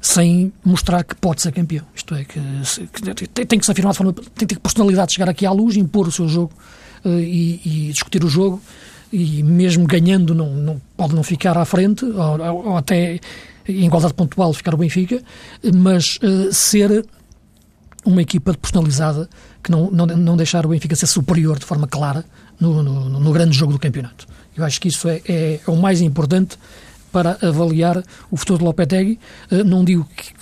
sem 0.00 0.52
mostrar 0.64 1.02
que 1.02 1.16
pode 1.16 1.42
ser 1.42 1.50
campeão. 1.50 1.84
Isto 1.94 2.14
é, 2.14 2.24
que, 2.24 2.40
que 2.92 3.26
tem, 3.26 3.44
tem, 3.44 3.58
que 3.58 3.66
se 3.66 3.72
afirmar 3.72 3.92
de 3.92 3.98
forma. 3.98 4.12
tem 4.12 4.46
que 4.46 4.54
ter 4.54 4.60
personalidade 4.60 5.08
de 5.08 5.14
chegar 5.14 5.28
aqui 5.28 5.44
à 5.44 5.50
luz, 5.50 5.76
impor 5.76 6.06
o 6.06 6.12
seu 6.12 6.28
jogo 6.28 6.52
uh, 7.04 7.08
e, 7.18 7.60
e, 7.64 7.92
discutir 7.92 8.24
o 8.24 8.28
jogo. 8.28 8.62
E 9.12 9.42
mesmo 9.42 9.84
ganhando, 9.84 10.32
não, 10.32 10.54
não 10.54 10.80
pode 10.96 11.14
não 11.14 11.24
ficar 11.24 11.58
à 11.58 11.64
frente, 11.64 12.04
ou, 12.04 12.40
ou 12.66 12.76
até 12.78 13.20
em 13.68 13.86
igualdade 13.86 14.14
pontual 14.14 14.54
ficar 14.54 14.74
o 14.74 14.78
Benfica, 14.78 15.22
mas 15.74 16.18
ser 16.50 17.04
uma 18.04 18.22
equipa 18.22 18.54
personalizada 18.54 19.28
que 19.62 19.70
não, 19.70 19.90
não, 19.90 20.06
não 20.06 20.36
deixar 20.36 20.66
o 20.66 20.70
Benfica 20.70 20.96
ser 20.96 21.06
superior 21.06 21.58
de 21.58 21.64
forma 21.64 21.86
clara 21.86 22.24
no, 22.58 22.82
no, 22.82 23.08
no 23.08 23.32
grande 23.32 23.56
jogo 23.56 23.72
do 23.72 23.78
campeonato. 23.78 24.26
Eu 24.56 24.64
acho 24.64 24.80
que 24.80 24.88
isso 24.88 25.08
é, 25.08 25.20
é, 25.26 25.60
é, 25.66 25.70
o 25.70 25.76
mais 25.76 26.00
importante 26.00 26.58
para 27.10 27.36
avaliar 27.42 28.02
o 28.30 28.36
futuro 28.36 28.60
de 28.60 28.64
Lopetegui. 28.64 29.18
Eh, 29.50 29.62
não 29.62 29.84
digo 29.84 30.08
que, 30.16 30.32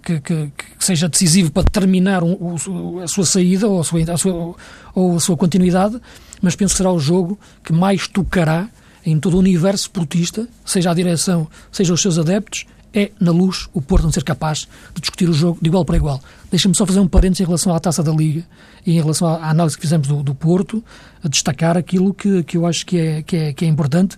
que, 0.00 0.20
que, 0.20 0.52
que 0.78 0.84
seja 0.84 1.08
decisivo 1.08 1.50
para 1.50 1.64
determinar 1.64 2.22
um, 2.22 3.00
a 3.02 3.08
sua 3.08 3.26
saída 3.26 3.66
ou 3.66 3.80
a 3.80 3.84
sua, 3.84 4.00
a 4.12 4.16
sua, 4.16 4.54
ou 4.94 5.16
a 5.16 5.20
sua 5.20 5.36
continuidade, 5.36 6.00
mas 6.40 6.54
penso 6.54 6.74
que 6.74 6.78
será 6.78 6.92
o 6.92 7.00
jogo 7.00 7.38
que 7.64 7.72
mais 7.72 8.06
tocará 8.06 8.68
em 9.04 9.18
todo 9.18 9.34
o 9.34 9.38
universo 9.38 9.90
portista, 9.90 10.46
seja 10.64 10.90
a 10.90 10.94
direção, 10.94 11.48
seja 11.72 11.92
os 11.92 12.00
seus 12.00 12.16
adeptos, 12.16 12.64
é, 12.92 13.10
na 13.20 13.30
luz, 13.30 13.68
o 13.72 13.82
Porto 13.82 14.04
não 14.04 14.12
ser 14.12 14.24
capaz 14.24 14.68
de 14.94 15.00
discutir 15.00 15.28
o 15.28 15.32
jogo 15.32 15.58
de 15.60 15.68
igual 15.68 15.84
para 15.84 15.96
igual. 15.96 16.20
Deixa-me 16.50 16.74
só 16.74 16.86
fazer 16.86 17.00
um 17.00 17.06
parênteses 17.06 17.40
em 17.40 17.44
relação 17.44 17.74
à 17.74 17.80
taça 17.80 18.02
da 18.02 18.12
Liga 18.12 18.42
e 18.86 18.92
em 18.92 19.00
relação 19.00 19.28
à 19.28 19.50
análise 19.50 19.76
que 19.76 19.82
fizemos 19.82 20.08
do, 20.08 20.22
do 20.22 20.34
Porto, 20.34 20.82
a 21.22 21.28
destacar 21.28 21.76
aquilo 21.76 22.14
que, 22.14 22.42
que 22.42 22.56
eu 22.56 22.66
acho 22.66 22.86
que 22.86 22.98
é, 22.98 23.22
que, 23.22 23.36
é, 23.36 23.52
que 23.52 23.64
é 23.64 23.68
importante, 23.68 24.16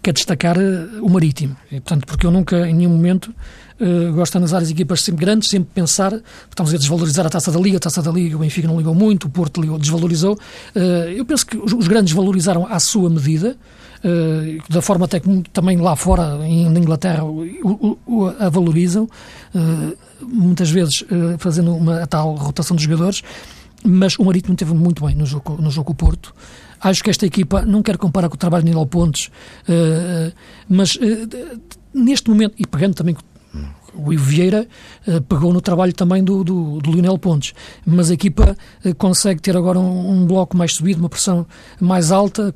que 0.00 0.10
é 0.10 0.12
destacar 0.12 0.56
uh, 0.56 1.04
o 1.04 1.10
Marítimo. 1.10 1.56
E, 1.72 1.80
portanto, 1.80 2.06
porque 2.06 2.26
eu 2.26 2.30
nunca, 2.30 2.68
em 2.68 2.74
nenhum 2.74 2.90
momento, 2.90 3.34
uh, 3.80 4.12
gosto 4.12 4.32
de 4.32 4.38
analisar 4.38 4.58
as 4.58 4.70
equipas 4.70 5.00
sempre 5.00 5.24
grandes, 5.24 5.48
sempre 5.48 5.68
pensar, 5.74 6.12
estamos 6.48 6.72
a 6.72 6.76
desvalorizar 6.76 7.26
a 7.26 7.30
taça 7.30 7.50
da 7.50 7.58
Liga, 7.58 7.78
a 7.78 7.80
taça 7.80 8.00
da 8.00 8.10
Liga, 8.12 8.36
o 8.36 8.38
Benfica 8.38 8.68
não 8.68 8.76
ligou 8.76 8.94
muito, 8.94 9.26
o 9.26 9.30
Porto 9.30 9.60
ligou, 9.60 9.78
desvalorizou. 9.78 10.34
Uh, 10.76 11.10
eu 11.10 11.24
penso 11.24 11.44
que 11.44 11.56
os, 11.56 11.72
os 11.72 11.88
grandes 11.88 12.12
valorizaram 12.12 12.66
à 12.66 12.78
sua 12.78 13.10
medida, 13.10 13.56
da 14.68 14.82
forma 14.82 15.06
até 15.06 15.18
que 15.18 15.42
também 15.52 15.78
lá 15.78 15.96
fora, 15.96 16.36
na 16.36 16.46
Inglaterra, 16.78 17.22
a 18.38 18.48
valorizam, 18.50 19.08
uh, 19.54 19.96
muitas 20.26 20.70
vezes 20.70 21.02
uh, 21.02 21.38
fazendo 21.38 21.74
uma 21.74 22.06
tal 22.06 22.34
rotação 22.34 22.76
de 22.76 22.84
jogadores, 22.84 23.22
mas 23.82 24.18
o 24.18 24.24
Marítimo 24.24 24.54
teve 24.54 24.74
muito 24.74 25.04
bem 25.04 25.14
no 25.14 25.24
jogo, 25.24 25.60
no 25.60 25.70
jogo 25.70 25.94
Porto. 25.94 26.34
Acho 26.80 27.02
que 27.02 27.10
esta 27.10 27.24
equipa, 27.24 27.62
não 27.62 27.82
quero 27.82 27.98
comparar 27.98 28.28
com 28.28 28.34
o 28.34 28.38
trabalho 28.38 28.62
de 28.62 28.70
Nilo 28.70 28.86
Pontes, 28.86 29.30
mas 30.68 30.98
neste 31.94 32.28
momento, 32.28 32.54
e 32.58 32.66
pegando 32.66 32.94
também 32.94 33.16
O 33.94 34.12
Ivo 34.12 34.24
Vieira 34.24 34.66
pegou 35.28 35.50
no 35.50 35.62
trabalho 35.62 35.94
também 35.94 36.22
do, 36.22 36.44
do, 36.44 36.78
do 36.80 36.92
Lionel 36.92 37.16
Pontes, 37.16 37.54
mas 37.86 38.10
a 38.10 38.14
equipa 38.14 38.54
consegue 38.98 39.40
ter 39.40 39.56
agora 39.56 39.78
um, 39.78 40.10
um, 40.10 40.26
bloco 40.26 40.56
mais 40.56 40.74
subido, 40.74 41.00
uma 41.00 41.08
pressão 41.08 41.46
mais 41.80 42.12
alta, 42.12 42.52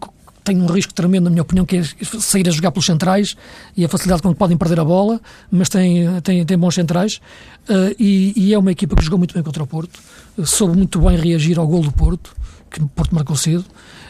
tem 0.49 0.63
um 0.63 0.67
risco 0.67 0.95
tremendo, 0.95 1.25
na 1.25 1.31
minha 1.31 1.43
opinião, 1.43 1.67
que 1.67 1.77
é 1.77 1.83
sair 2.21 2.49
a 2.49 2.51
jogar 2.51 2.71
pelos 2.71 2.87
centrais 2.87 3.37
e 3.77 3.85
a 3.85 3.89
facilidade 3.89 4.23
com 4.23 4.33
que 4.33 4.39
podem 4.39 4.57
perder 4.57 4.81
a 4.81 4.85
bola, 4.85 5.21
mas 5.51 5.69
tem, 5.69 6.07
tem, 6.23 6.45
tem 6.45 6.57
bons 6.57 6.75
centrais. 6.75 7.21
Uh, 7.69 7.95
e, 7.99 8.33
e, 8.35 8.55
é 8.55 8.59
uma 8.59 8.73
equipa 8.73 8.97
que 8.97 9.05
jogou 9.05 9.19
muito 9.19 9.35
bem 9.35 9.43
contra 9.43 9.63
o 9.63 9.67
Porto, 9.67 10.01
soube 10.45 10.75
muito 10.75 10.99
bem 11.01 11.19
reagir 11.19 11.59
ao 11.59 11.67
gol 11.67 11.83
do 11.83 11.93
Porto, 11.93 12.35
que 12.71 12.81
o 12.81 12.89
Porto 12.89 13.15
marcou 13.15 13.37
cedo, 13.37 13.63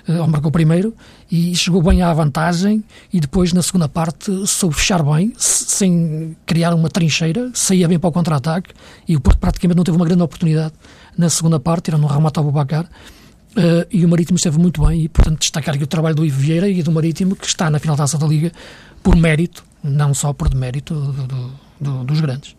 uh, 0.09 0.20
ou 0.20 0.29
marcou 0.29 0.53
primeiro, 0.53 0.94
e 1.29 1.57
chegou 1.57 1.83
bem 1.83 2.03
à 2.03 2.14
vantagem 2.14 2.85
e 3.12 3.18
depois 3.18 3.53
na 3.53 3.61
segunda 3.61 3.88
parte 3.88 4.46
soube 4.46 4.77
fechar 4.77 5.03
bem, 5.03 5.33
sem 5.37 6.37
criar 6.46 6.72
uma 6.72 6.88
trincheira, 6.88 7.51
saía 7.53 7.88
bem 7.88 7.98
para 7.98 8.11
o 8.11 8.12
contra-ataque 8.12 8.70
e 9.09 9.16
o 9.16 9.20
Porto 9.20 9.38
praticamente 9.38 9.77
não 9.77 9.85
teve 9.85 9.96
uma 9.96 10.07
grande 10.07 10.22
oportunidade 10.22 10.74
na 11.16 11.29
segunda 11.29 11.59
parte, 11.59 11.90
era 11.90 11.98
no 11.98 12.07
remate 12.07 12.38
ao 12.38 12.44
Bubacar, 12.44 12.88
Uh, 13.59 13.85
e 13.90 14.05
o 14.05 14.09
Marítimo 14.09 14.37
esteve 14.37 14.57
muito 14.57 14.87
bem 14.87 15.03
e, 15.03 15.09
portanto, 15.09 15.40
destacar 15.40 15.75
aqui 15.75 15.83
o 15.83 15.87
trabalho 15.88 16.14
do 16.14 16.25
Ivo 16.25 16.38
Vieira 16.38 16.68
e 16.68 16.81
do 16.81 16.92
Marítimo, 16.92 17.35
que 17.35 17.44
está 17.44 17.68
na 17.68 17.81
final 17.81 17.97
da 17.97 18.05
da 18.05 18.27
Liga 18.27 18.53
por 19.03 19.16
mérito, 19.16 19.64
não 19.83 20.14
só 20.14 20.33
por 20.33 20.49
demérito 20.49 20.94
do, 20.94 21.27
do, 21.27 21.51
do, 21.81 22.05
dos 22.05 22.21
grandes. 22.21 22.55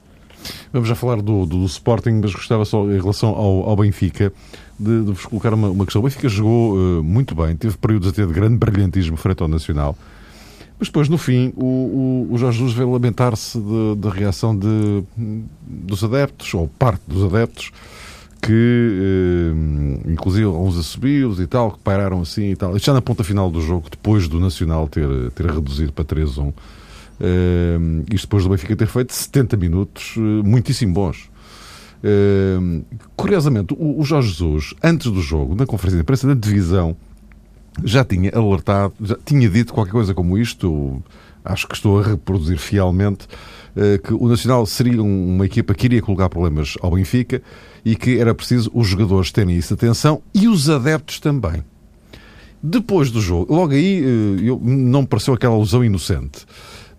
Vamos 0.73 0.89
já 0.89 0.95
falar 0.95 1.21
do, 1.21 1.45
do, 1.45 1.65
Sporting, 1.65 2.19
mas 2.21 2.33
gostava 2.33 2.65
só, 2.65 2.83
em 2.83 2.99
relação 2.99 3.29
ao, 3.29 3.69
ao 3.69 3.77
Benfica, 3.77 4.33
de, 4.77 5.05
de, 5.05 5.11
vos 5.13 5.25
colocar 5.25 5.53
uma, 5.53 5.69
uma, 5.69 5.85
questão. 5.85 6.01
O 6.01 6.03
Benfica 6.03 6.27
jogou 6.27 6.75
uh, 6.75 7.01
muito 7.01 7.33
bem, 7.33 7.55
teve 7.55 7.77
períodos 7.77 8.09
até 8.09 8.25
de 8.25 8.33
grande 8.33 8.57
brilhantismo 8.57 9.15
frente 9.15 9.41
ao 9.41 9.47
Nacional, 9.47 9.97
mas 10.77 10.89
depois, 10.89 11.07
no 11.07 11.17
fim, 11.17 11.53
o, 11.55 12.27
o, 12.29 12.33
o 12.33 12.37
Jorge 12.37 12.57
Jesus 12.57 12.75
veio 12.75 12.91
lamentar-se 12.91 13.57
da 13.97 14.09
reação 14.09 14.57
de, 14.57 15.03
dos 15.65 16.03
adeptos, 16.03 16.53
ou 16.53 16.67
parte 16.67 17.01
dos 17.07 17.23
adeptos, 17.23 17.71
que 18.41 19.51
eh, 20.05 20.11
inclusive 20.11 20.45
alguns 20.45 20.77
assobios 20.77 21.39
e 21.39 21.47
tal, 21.47 21.71
que 21.71 21.79
pararam 21.79 22.21
assim 22.21 22.51
e 22.51 22.55
tal. 22.55 22.77
Já 22.79 22.93
na 22.93 23.01
ponta 23.01 23.23
final 23.23 23.49
do 23.49 23.61
jogo, 23.61 23.89
depois 23.89 24.27
do 24.27 24.39
Nacional 24.39 24.87
ter, 24.87 25.07
ter 25.31 25.45
reduzido 25.45 25.91
para 25.91 26.05
3-1. 26.05 26.53
Eh, 27.19 27.77
isto 28.13 28.27
depois 28.27 28.43
do 28.43 28.49
Benfica 28.49 28.75
ter 28.75 28.87
feito 28.87 29.13
70 29.13 29.57
minutos 29.57 30.15
eh, 30.17 30.19
muitíssimo 30.19 30.93
bons. 30.93 31.29
Uh, 32.01 32.85
curiosamente, 33.13 33.73
o, 33.73 33.99
o, 33.99 34.05
Jorge 34.05 34.29
Jesus, 34.29 34.73
antes 34.81 35.11
do 35.11 35.21
jogo, 35.21 35.53
na 35.53 35.65
conferência 35.65 35.97
de 35.97 36.03
imprensa 36.03 36.27
da 36.27 36.33
divisão, 36.33 36.95
já 37.83 38.05
tinha 38.05 38.31
alertado, 38.33 38.93
já 39.01 39.17
tinha 39.25 39.49
dito 39.49 39.73
qualquer 39.73 39.91
coisa 39.91 40.13
como 40.13 40.37
isto, 40.37 41.03
acho 41.43 41.67
que 41.67 41.75
estou 41.75 41.99
a 41.99 42.03
reproduzir 42.03 42.57
fielmente, 42.57 43.27
que 44.03 44.13
o 44.13 44.27
Nacional 44.27 44.65
seria 44.65 45.01
uma 45.01 45.45
equipa 45.45 45.73
que 45.73 45.85
iria 45.85 46.01
colocar 46.01 46.29
problemas 46.29 46.75
ao 46.81 46.91
Benfica 46.91 47.41
e 47.85 47.95
que 47.95 48.17
era 48.17 48.33
preciso 48.33 48.69
os 48.73 48.87
jogadores 48.87 49.31
terem 49.31 49.55
isso 49.55 49.73
atenção 49.73 50.21
e 50.33 50.47
os 50.47 50.69
adeptos 50.69 51.19
também. 51.19 51.63
Depois 52.61 53.09
do 53.09 53.21
jogo, 53.21 53.53
logo 53.53 53.73
aí 53.73 54.03
eh, 54.03 54.49
eu, 54.49 54.59
não 54.61 55.01
me 55.01 55.07
pareceu 55.07 55.33
aquela 55.33 55.53
alusão 55.53 55.83
inocente. 55.83 56.45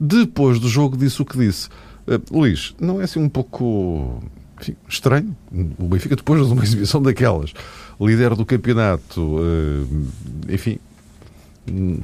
Depois 0.01 0.59
do 0.59 0.69
jogo 0.69 0.97
disse 0.97 1.21
o 1.21 1.25
que 1.25 1.37
disse. 1.37 1.69
Uh, 2.07 2.39
Luís, 2.39 2.75
não 2.81 3.01
é 3.01 3.05
assim 3.05 3.21
um 3.21 3.29
pouco 3.29 4.23
enfim, 4.59 4.77
estranho? 4.89 5.37
O 5.79 5.85
Benfica 5.85 6.17
depois 6.17 6.47
de 6.47 6.53
uma 6.53 6.63
exibição 6.65 7.03
daquelas, 7.03 7.53
líder 8.01 8.35
do 8.35 8.47
campeonato, 8.47 9.21
uh, 9.21 10.09
enfim, 10.49 10.79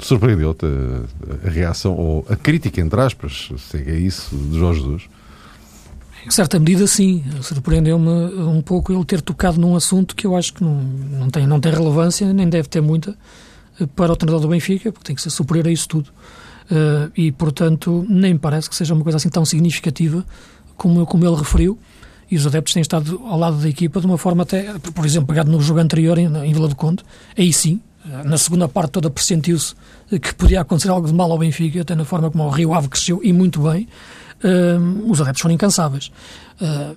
surpreendeu-te 0.00 0.66
a, 0.66 1.46
a, 1.46 1.50
reação, 1.50 1.94
ou 1.94 2.26
a 2.28 2.36
crítica, 2.36 2.80
entre 2.80 3.00
aspas, 3.00 3.50
se 3.58 3.76
é 3.76 3.96
isso, 3.96 4.36
de 4.36 4.58
Jorge 4.58 4.80
Jesus? 4.80 5.02
Em 6.26 6.30
certa 6.30 6.58
medida, 6.58 6.86
sim. 6.86 7.24
Surpreendeu-me 7.40 8.08
um 8.40 8.60
pouco 8.60 8.92
ele 8.92 9.04
ter 9.04 9.20
tocado 9.20 9.60
num 9.60 9.76
assunto 9.76 10.16
que 10.16 10.26
eu 10.26 10.36
acho 10.36 10.54
que 10.54 10.64
não, 10.64 10.74
não, 10.74 11.30
tem, 11.30 11.46
não 11.46 11.60
tem 11.60 11.72
relevância, 11.72 12.32
nem 12.32 12.48
deve 12.48 12.68
ter 12.68 12.80
muita, 12.80 13.16
para 13.94 14.12
o 14.12 14.16
treinador 14.16 14.40
do 14.40 14.48
Benfica, 14.48 14.90
porque 14.90 15.06
tem 15.06 15.14
que 15.14 15.22
ser 15.22 15.30
superior 15.30 15.68
a 15.68 15.70
isso 15.70 15.88
tudo. 15.88 16.10
Uh, 16.68 17.10
e, 17.16 17.30
portanto, 17.30 18.04
nem 18.08 18.36
parece 18.36 18.68
que 18.68 18.74
seja 18.74 18.92
uma 18.92 19.04
coisa 19.04 19.18
assim 19.18 19.28
tão 19.28 19.44
significativa 19.44 20.24
como, 20.76 21.06
como 21.06 21.24
ele 21.24 21.36
referiu. 21.36 21.78
E 22.28 22.36
os 22.36 22.44
adeptos 22.44 22.74
têm 22.74 22.80
estado 22.80 23.20
ao 23.24 23.38
lado 23.38 23.58
da 23.58 23.68
equipa 23.68 24.00
de 24.00 24.06
uma 24.06 24.18
forma 24.18 24.42
até, 24.42 24.76
por 24.94 25.06
exemplo, 25.06 25.28
pegado 25.28 25.48
no 25.48 25.60
jogo 25.60 25.78
anterior 25.78 26.18
em, 26.18 26.26
em 26.26 26.52
Vila 26.52 26.66
do 26.66 26.74
Conde, 26.74 27.04
aí 27.38 27.52
sim, 27.52 27.80
na 28.24 28.38
segunda 28.38 28.68
parte 28.68 28.92
toda 28.92 29.10
pressentiu-se 29.10 29.74
que 30.08 30.34
podia 30.34 30.60
acontecer 30.60 30.88
algo 30.88 31.06
de 31.06 31.14
mal 31.14 31.30
ao 31.30 31.38
Benfica, 31.38 31.82
até 31.82 31.94
na 31.94 32.04
forma 32.04 32.30
como 32.30 32.44
o 32.44 32.50
Rio 32.50 32.72
Ave 32.72 32.88
cresceu, 32.88 33.20
e 33.22 33.32
muito 33.32 33.60
bem 33.60 33.88
uh, 34.44 35.10
os 35.10 35.20
adeptos 35.20 35.42
foram 35.42 35.54
incansáveis. 35.54 36.12
Uh, 36.60 36.96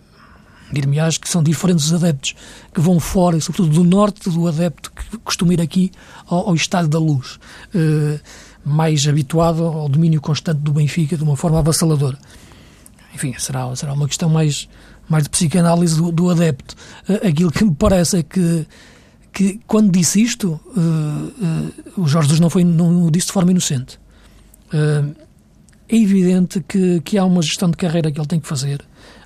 Dir-me 0.71 0.97
que 1.19 1.27
são 1.27 1.41
diferentes 1.41 1.85
os 1.85 1.93
adeptos 1.95 2.35
que 2.71 2.79
vão 2.79 2.99
fora, 2.99 3.35
e 3.35 3.41
sobretudo 3.41 3.73
do 3.73 3.83
norte, 3.83 4.29
do 4.29 4.47
adepto 4.47 4.91
que 4.91 5.17
costuma 5.17 5.53
ir 5.53 5.61
aqui 5.61 5.91
ao, 6.27 6.49
ao 6.49 6.53
Estádio 6.53 6.89
da 6.89 6.99
Luz, 6.99 7.39
uh, 7.73 8.19
mais 8.63 9.07
habituado 9.07 9.63
ao 9.63 9.89
domínio 9.89 10.21
constante 10.21 10.59
do 10.59 10.71
Benfica 10.71 11.17
de 11.17 11.23
uma 11.23 11.35
forma 11.35 11.57
avassaladora. 11.57 12.19
Enfim, 13.15 13.33
será, 13.39 13.75
será 13.75 13.93
uma 13.93 14.07
questão 14.07 14.29
mais, 14.29 14.69
mais 15.09 15.23
de 15.23 15.31
psicanálise 15.31 15.95
do, 15.95 16.11
do 16.11 16.29
adepto. 16.29 16.75
Aquilo 17.27 17.51
que 17.51 17.65
me 17.65 17.73
parece 17.73 18.19
é 18.19 18.23
que, 18.23 18.67
que 19.39 19.57
quando 19.65 19.89
disse 19.89 20.21
isto, 20.21 20.59
uh, 20.75 21.73
o 21.95 22.05
Jorge 22.05 22.27
Jesus 22.27 22.41
não, 22.41 22.49
foi, 22.49 22.65
não 22.65 23.05
o 23.05 23.09
disse 23.09 23.27
de 23.27 23.31
forma 23.31 23.51
inocente. 23.51 23.97
Uh, 24.67 25.15
é 25.87 25.95
evidente 25.95 26.59
que, 26.67 26.99
que 26.99 27.17
há 27.17 27.23
uma 27.23 27.41
gestão 27.41 27.71
de 27.71 27.77
carreira 27.77 28.11
que 28.11 28.19
ele 28.19 28.27
tem 28.27 28.37
que 28.37 28.45
fazer. 28.45 28.81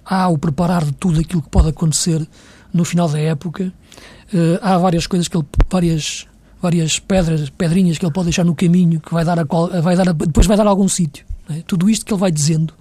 Há 0.06 0.28
o 0.28 0.38
preparar 0.38 0.86
de 0.86 0.92
tudo 0.92 1.20
aquilo 1.20 1.42
que 1.42 1.50
pode 1.50 1.70
acontecer 1.70 2.24
no 2.72 2.86
final 2.86 3.10
da 3.10 3.18
época. 3.18 3.74
Uh, 4.32 4.60
há 4.62 4.78
várias 4.78 5.08
coisas 5.08 5.28
que 5.28 5.36
ele, 5.36 5.48
várias, 5.68 6.28
várias 6.62 7.00
pedras, 7.00 7.50
pedrinhas 7.50 7.98
que 7.98 8.06
ele 8.06 8.14
pode 8.14 8.26
deixar 8.26 8.44
no 8.44 8.54
caminho 8.54 9.00
que 9.00 9.12
vai 9.12 9.26
dar 9.26 9.40
a 9.40 9.46
qual, 9.46 9.68
vai 9.82 9.96
dar 9.96 10.10
a, 10.10 10.12
depois 10.12 10.46
vai 10.46 10.56
dar 10.56 10.68
a 10.68 10.70
algum 10.70 10.88
sítio. 10.88 11.26
É? 11.50 11.64
Tudo 11.66 11.90
isto 11.90 12.06
que 12.06 12.14
ele 12.14 12.22
vai 12.22 12.32
dizendo 12.32 12.72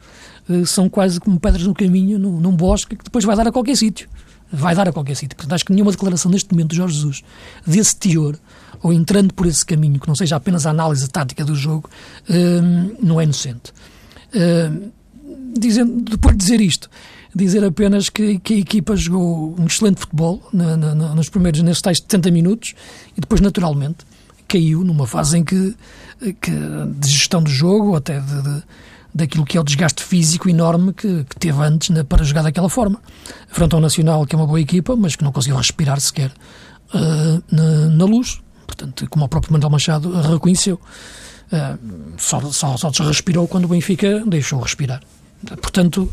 uh, 0.51 0.67
são 0.67 0.87
quase 0.87 1.19
como 1.19 1.41
pedras 1.41 1.67
no 1.67 1.73
caminho, 1.73 2.19
num 2.19 2.55
bosque, 2.55 2.95
que 2.95 3.05
depois 3.05 3.25
vai 3.25 3.35
dar 3.35 3.49
a 3.49 3.53
qualquer 3.53 3.75
sítio. 3.75 4.07
Vai 4.53 4.75
dar 4.75 4.89
a 4.89 4.93
qualquer 4.93 5.17
sítio. 5.17 5.37
Portanto, 5.37 5.55
acho 5.55 5.65
que 5.65 5.73
nenhuma 5.73 5.91
declaração 5.91 6.31
neste 6.31 6.53
momento 6.53 6.71
de 6.71 6.77
Jorge 6.77 6.95
Jesus 6.95 7.23
desse 7.67 7.97
teor 7.97 8.37
ou 8.83 8.93
entrando 8.93 9.33
por 9.33 9.47
esse 9.47 9.65
caminho, 9.65 9.99
que 9.99 10.09
não 10.09 10.15
seja 10.15 10.37
apenas 10.37 10.67
a 10.67 10.71
análise 10.71 11.09
tática 11.09 11.45
do 11.45 11.55
jogo, 11.55 11.89
uh, 12.29 12.97
não 13.01 13.21
é 13.21 13.25
inocente. 13.25 13.73
Uh, 14.35 14.91
dizendo, 15.57 16.03
depois 16.03 16.37
de 16.37 16.43
dizer 16.45 16.61
isto, 16.61 16.91
dizer 17.35 17.65
apenas 17.65 18.09
que, 18.09 18.39
que, 18.41 18.55
a 18.55 18.59
equipa 18.59 18.97
jogou 18.97 19.55
um 19.59 19.67
excelente 19.67 20.01
futebol 20.01 20.43
na, 20.53 20.77
na, 20.77 21.15
nos 21.15 21.29
primeiros, 21.29 21.63
nesses 21.63 21.81
tais 21.81 21.99
70 21.99 22.31
minutos 22.31 22.75
e 23.17 23.21
depois, 23.21 23.41
naturalmente, 23.41 24.05
caiu 24.49 24.85
numa 24.85 25.07
fase 25.07 25.39
em 25.39 25.45
que, 25.45 25.75
que 26.41 26.51
de 26.99 27.09
gestão 27.09 27.43
do 27.43 27.51
jogo, 27.51 27.97
até 27.97 28.21
de, 28.21 28.43
de, 28.43 28.63
daquilo 29.15 29.45
que 29.45 29.59
é 29.59 29.61
o 29.61 29.65
desgaste 29.65 30.03
físico 30.03 30.49
enorme 30.49 30.93
que, 30.93 31.25
que 31.25 31.37
teve 31.39 31.63
antes 31.63 31.91
né, 31.91 32.03
para 32.03 32.25
jogar 32.25 32.43
daquela 32.43 32.69
forma. 32.69 33.01
Frente 33.49 33.75
ao 33.75 33.81
Nacional, 33.81 34.27
que 34.27 34.35
é 34.35 34.39
uma 34.39 34.47
boa 34.47 34.61
equipa, 34.61 34.97
mas 34.97 35.17
que 35.17 35.25
não 35.25 35.33
conseguiu 35.33 35.57
respirar 35.57 36.01
sequer 36.01 36.31
uh, 36.95 37.43
na, 37.51 37.89
na, 37.89 38.05
luz. 38.05 38.41
Portanto, 38.67 39.07
como 39.11 39.25
o 39.25 39.29
próprio 39.29 39.53
Manuel 39.53 39.71
Machado 39.71 40.11
reconheceu, 40.21 40.81
uh, 41.53 41.79
só, 42.17 42.41
só, 42.51 42.77
só 42.77 43.05
respirou 43.05 43.47
quando 43.47 43.67
o 43.67 43.69
Benfica 43.69 44.25
deixou 44.27 44.61
respirar. 44.61 45.03
Portanto, 45.61 46.11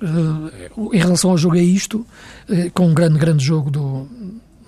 uh, 0.00 0.94
em 0.94 0.98
relação 0.98 1.30
ao 1.30 1.38
jogo 1.38 1.56
é 1.56 1.62
isto, 1.62 2.06
com 2.72 2.88
um 2.88 2.94
grande, 2.94 3.18
grande 3.18 3.44
jogo 3.44 3.70
do, 3.70 4.08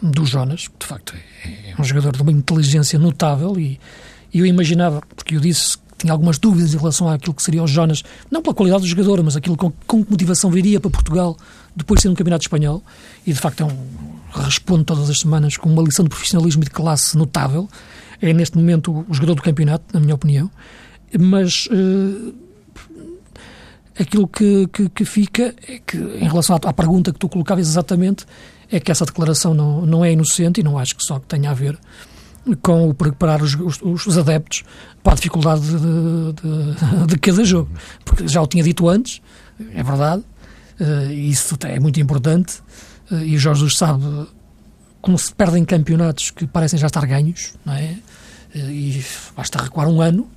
do 0.03 0.27
Jonas, 0.27 0.69
que 0.69 0.75
de 0.81 0.87
facto 0.87 1.15
é, 1.45 1.71
é 1.71 1.81
um 1.81 1.85
jogador 1.85 2.13
de 2.13 2.23
uma 2.23 2.33
inteligência 2.33 2.99
notável 2.99 3.59
e, 3.59 3.81
eu 4.33 4.45
imaginava, 4.45 5.01
porque 5.15 5.37
eu 5.37 5.41
disse 5.41 5.79
tinha 5.99 6.13
algumas 6.13 6.39
dúvidas 6.39 6.75
em 6.75 6.77
relação 6.77 7.09
àquilo 7.09 7.35
que 7.35 7.43
seria 7.43 7.63
o 7.63 7.67
Jonas, 7.67 8.03
não 8.31 8.43
pela 8.43 8.55
qualidade 8.55 8.83
do 8.83 8.89
jogador, 8.89 9.23
mas 9.23 9.37
aquilo 9.37 9.57
com, 9.57 9.73
com 9.87 10.05
que 10.05 10.11
motivação 10.11 10.51
viria 10.51 10.81
para 10.81 10.91
Portugal 10.91 11.37
depois 11.75 11.99
de 11.99 12.03
ser 12.03 12.09
um 12.09 12.15
campeonato 12.15 12.45
espanhol, 12.45 12.83
e 13.27 13.33
de 13.33 13.39
facto 13.39 13.63
é 13.63 13.65
um, 13.65 13.77
responde 14.43 14.85
todas 14.85 15.11
as 15.11 15.21
semanas 15.21 15.57
com 15.57 15.69
uma 15.69 15.83
lição 15.83 16.05
de 16.05 16.09
profissionalismo 16.09 16.63
e 16.63 16.67
de 16.67 16.71
classe 16.71 17.17
notável. 17.17 17.69
É 18.21 18.33
neste 18.33 18.57
momento 18.57 19.05
o 19.09 19.15
jogador 19.15 19.35
do 19.35 19.43
campeonato, 19.43 19.85
na 19.93 20.01
minha 20.01 20.15
opinião. 20.15 20.51
Mas 21.19 21.67
uh, 21.67 22.35
aquilo 23.99 24.27
que, 24.27 24.67
que, 24.69 24.89
que, 24.89 25.05
fica 25.05 25.55
é 25.69 25.81
que, 25.85 25.97
em 25.97 26.29
relação 26.29 26.57
à, 26.57 26.69
à, 26.69 26.73
pergunta 26.73 27.13
que 27.13 27.19
tu 27.19 27.29
colocavas 27.29 27.69
exatamente, 27.69 28.25
é 28.71 28.81
que 28.81 28.91
essa 28.91 29.05
declaração 29.05 29.55
não, 29.55 29.85
não 29.87 30.05
é 30.05 30.13
inocente 30.13 30.61
e 30.61 30.65
não 30.65 30.79
acho 30.79 30.97
que 30.97 31.05
só 31.05 31.19
tenha 31.19 31.51
a 31.51 31.55
ver 31.55 31.79
com 32.63 32.89
o 32.89 32.95
preparar 32.95 33.43
os, 33.43 33.55
os, 33.55 34.07
os 34.07 34.19
adeptos 34.19 34.65
para 35.03 35.13
a 35.13 35.17
dificuldade 35.17 35.63
de, 35.63 36.33
de, 36.33 37.07
de, 37.07 37.19
cada 37.19 37.45
jogo. 37.45 37.71
Porque 38.05 38.29
já 38.29 38.43
o 38.43 38.47
tinha 38.47 38.63
dito 38.63 38.89
antes, 38.89 39.23
é 39.75 39.83
verdade, 39.83 40.23
uh, 40.81 41.13
isso 41.13 41.57
é 41.65 41.81
muito 41.81 42.01
importante, 42.01 42.63
eh, 43.11 43.27
e 43.27 43.37
o 43.37 43.39
Jorge 43.39 43.61
Jesus 43.61 43.79
sabe 43.79 44.05
como 45.01 45.19
se 45.19 45.33
perdem 45.35 45.65
campeonatos 45.65 46.31
que 46.31 46.47
parecem 46.47 46.79
já 46.79 46.87
estar 46.87 47.05
ganhos, 47.07 47.55
não 47.65 47.75
é? 47.75 47.97
Eh, 48.55 48.59
e 48.59 49.05
basta 49.37 49.63
recuar 49.63 49.89
um 49.89 50.01
ano, 50.01 50.29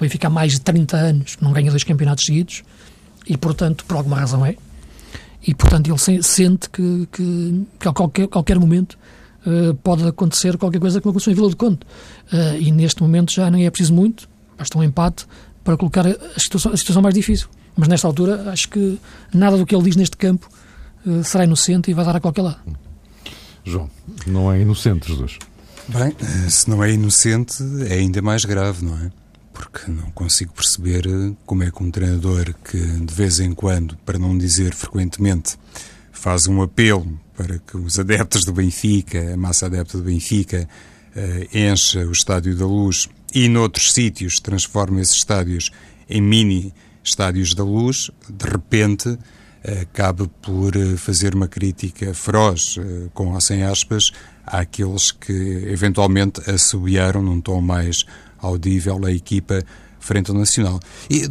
Benfica 0.00 0.26
há 0.26 0.30
mais 0.30 0.54
de 0.54 0.60
30 0.60 0.96
anos 0.96 1.36
não 1.40 1.52
ganha 1.52 1.70
dois 1.70 1.84
campeonatos 1.84 2.24
seguidos, 2.24 2.64
e, 3.26 3.36
portanto, 3.36 3.84
por 3.84 3.96
alguma 3.96 4.18
razão 4.18 4.44
é. 4.44 4.56
E, 5.46 5.54
portanto, 5.54 5.90
ele 5.90 6.22
sente 6.22 6.68
que, 6.70 7.08
que, 7.12 7.66
que 7.78 7.88
a 7.88 7.92
qualquer, 7.92 8.28
qualquer 8.28 8.58
momento 8.58 8.98
uh, 9.46 9.74
pode 9.76 10.06
acontecer 10.06 10.56
qualquer 10.56 10.80
coisa 10.80 11.00
que 11.00 11.08
aconteceu 11.08 11.32
em 11.32 11.36
Vila 11.36 11.48
do 11.48 11.56
Conde. 11.56 11.80
Uh, 12.32 12.56
e 12.58 12.70
neste 12.70 13.02
momento 13.02 13.32
já 13.32 13.50
não 13.50 13.58
é 13.58 13.70
preciso 13.70 13.94
muito, 13.94 14.28
basta 14.56 14.78
um 14.78 14.82
empate 14.82 15.26
para 15.62 15.76
colocar 15.76 16.06
a 16.06 16.40
situação, 16.40 16.72
a 16.72 16.76
situação 16.76 17.02
mais 17.02 17.14
difícil. 17.14 17.48
Mas 17.76 17.88
nesta 17.88 18.06
altura, 18.06 18.50
acho 18.50 18.68
que 18.68 18.98
nada 19.32 19.56
do 19.56 19.66
que 19.66 19.74
ele 19.74 19.84
diz 19.84 19.96
neste 19.96 20.16
campo 20.16 20.48
uh, 21.06 21.24
será 21.24 21.44
inocente 21.44 21.90
e 21.90 21.94
vai 21.94 22.04
dar 22.04 22.16
a 22.16 22.20
qualquer 22.20 22.42
lado. 22.42 22.60
João, 23.64 23.90
não 24.26 24.52
é 24.52 24.60
inocente, 24.60 25.08
Jesus. 25.08 25.38
Bem, 25.88 26.14
se 26.48 26.68
não 26.68 26.82
é 26.82 26.92
inocente, 26.92 27.62
é 27.88 27.94
ainda 27.94 28.22
mais 28.22 28.44
grave, 28.44 28.84
não 28.84 28.96
é? 28.98 29.10
Porque 29.52 29.90
não 29.90 30.10
consigo 30.10 30.52
perceber 30.52 31.04
como 31.46 31.62
é 31.62 31.70
que 31.70 31.82
um 31.82 31.90
treinador 31.90 32.54
que 32.64 32.78
de 32.78 33.14
vez 33.14 33.38
em 33.38 33.52
quando, 33.52 33.96
para 33.98 34.18
não 34.18 34.36
dizer 34.36 34.74
frequentemente, 34.74 35.56
faz 36.12 36.46
um 36.46 36.62
apelo 36.62 37.18
para 37.36 37.58
que 37.58 37.76
os 37.76 37.98
adeptos 37.98 38.44
do 38.44 38.52
Benfica, 38.52 39.34
a 39.34 39.36
massa 39.36 39.66
adepta 39.66 39.98
do 39.98 40.04
Benfica, 40.04 40.68
uh, 41.16 41.56
encha 41.56 42.00
o 42.06 42.12
Estádio 42.12 42.56
da 42.56 42.66
Luz 42.66 43.08
e 43.34 43.48
noutros 43.48 43.92
sítios 43.92 44.38
transforma 44.40 45.00
esses 45.00 45.16
estádios 45.16 45.70
em 46.08 46.20
mini 46.20 46.72
estádios 47.02 47.54
da 47.54 47.64
luz, 47.64 48.10
de 48.28 48.48
repente 48.48 49.18
acaba 49.82 50.28
por 50.42 50.76
eh, 50.76 50.96
fazer 50.96 51.34
uma 51.34 51.48
crítica 51.48 52.12
feroz, 52.12 52.76
eh, 52.78 53.08
com 53.14 53.32
ou 53.32 53.40
sem 53.40 53.62
aspas, 53.62 54.10
àqueles 54.44 55.10
que 55.10 55.32
eventualmente 55.32 56.42
assobiaram 56.50 57.22
num 57.22 57.40
tom 57.40 57.62
mais 57.62 58.04
audível 58.38 59.04
a 59.06 59.10
equipa 59.10 59.64
frente 60.04 60.30
ao 60.30 60.36
Nacional. 60.36 60.78
E, 61.10 61.28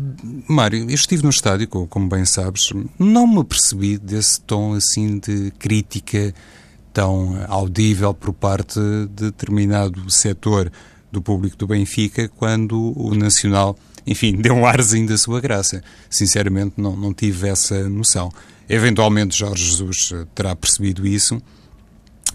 Mário, 0.47 0.79
eu 0.79 0.89
estive 0.89 1.23
no 1.23 1.29
estádio, 1.29 1.67
como 1.67 2.09
bem 2.09 2.25
sabes, 2.25 2.69
não 2.97 3.27
me 3.27 3.43
percebi 3.43 3.97
desse 3.97 4.41
tom 4.41 4.73
assim 4.73 5.19
de 5.19 5.51
crítica 5.59 6.33
tão 6.91 7.37
audível 7.47 8.13
por 8.13 8.33
parte 8.33 8.79
de 8.79 9.25
determinado 9.25 10.09
setor 10.09 10.71
do 11.11 11.21
público 11.21 11.55
do 11.55 11.67
Benfica 11.67 12.27
quando 12.27 12.93
o 12.97 13.13
Nacional, 13.13 13.77
enfim, 14.05 14.35
deu 14.41 14.55
um 14.55 14.65
arzinho 14.65 15.07
da 15.07 15.17
sua 15.17 15.39
graça. 15.39 15.83
Sinceramente, 16.09 16.73
não, 16.77 16.95
não 16.95 17.13
tive 17.13 17.49
essa 17.49 17.87
noção. 17.87 18.31
Eventualmente, 18.67 19.37
Jorge 19.37 19.65
Jesus 19.65 20.13
terá 20.33 20.55
percebido 20.55 21.05
isso 21.05 21.41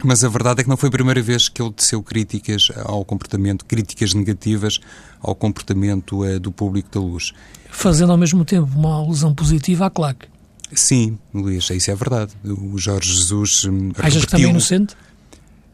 mas 0.04 0.22
a 0.24 0.28
verdade 0.28 0.60
é 0.60 0.62
que 0.62 0.68
não 0.68 0.76
foi 0.76 0.88
a 0.88 0.92
primeira 0.92 1.20
vez 1.20 1.48
que 1.48 1.60
ele 1.60 1.72
teceu 1.72 2.02
críticas 2.02 2.68
ao 2.84 3.04
comportamento, 3.04 3.64
críticas 3.64 4.14
negativas 4.14 4.80
ao 5.20 5.34
comportamento 5.34 6.24
uh, 6.24 6.38
do 6.38 6.52
público 6.52 6.88
da 6.92 7.00
luz. 7.00 7.32
Fazendo 7.70 8.12
ao 8.12 8.18
mesmo 8.18 8.44
tempo 8.44 8.70
uma 8.76 8.94
alusão 8.94 9.34
positiva 9.34 9.86
à 9.86 9.90
claque. 9.90 10.26
Sim, 10.72 11.18
Luís, 11.32 11.68
isso 11.70 11.90
é 11.90 11.94
verdade. 11.94 12.32
O 12.44 12.76
Jorge 12.78 13.12
Jesus. 13.12 13.64
Hum, 13.64 13.90
Achas 13.96 14.14
repetiu... 14.14 14.20
que 14.20 14.26
também 14.26 14.46
é 14.46 14.50
inocente? 14.50 14.96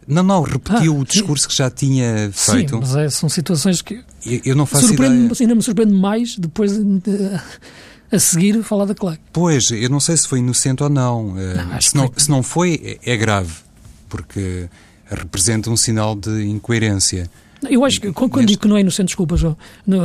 Não, 0.06 0.22
não, 0.22 0.42
repetiu 0.42 0.96
ah, 0.96 1.00
o 1.00 1.04
discurso 1.04 1.44
sim. 1.44 1.48
que 1.48 1.56
já 1.56 1.70
tinha 1.70 2.30
feito. 2.32 2.74
Sim, 2.74 2.80
mas 2.80 2.96
é, 2.96 3.08
são 3.08 3.28
situações 3.28 3.80
que. 3.80 4.02
Eu, 4.24 4.40
eu 4.44 4.56
não 4.56 4.66
faço 4.66 4.92
ideia. 4.92 5.10
Ainda 5.10 5.54
me 5.54 5.62
surpreende 5.62 5.94
mais 5.94 6.36
depois 6.36 6.72
de, 6.76 7.00
a 8.12 8.18
seguir 8.18 8.62
falar 8.62 8.84
da 8.84 8.94
claque. 8.94 9.22
Pois, 9.32 9.70
eu 9.70 9.88
não 9.88 10.00
sei 10.00 10.16
se 10.16 10.28
foi 10.28 10.40
inocente 10.40 10.82
ou 10.82 10.90
não. 10.90 11.38
Eh, 11.38 11.54
não 11.54 11.80
se, 11.80 11.96
não, 11.96 12.06
foi... 12.08 12.20
se 12.22 12.30
não 12.30 12.42
foi, 12.42 12.98
é, 13.02 13.12
é 13.12 13.16
grave 13.16 13.63
porque 14.14 14.68
representa 15.06 15.68
um 15.68 15.76
sinal 15.76 16.14
de 16.14 16.44
incoerência. 16.46 17.28
Eu 17.70 17.84
acho 17.84 18.00
que 18.00 18.12
quando 18.12 18.36
Neste... 18.36 18.46
digo 18.48 18.62
que 18.62 18.68
não 18.68 18.76
é 18.76 18.80
inocente, 18.80 19.08
desculpa, 19.08 19.36
João, 19.36 19.56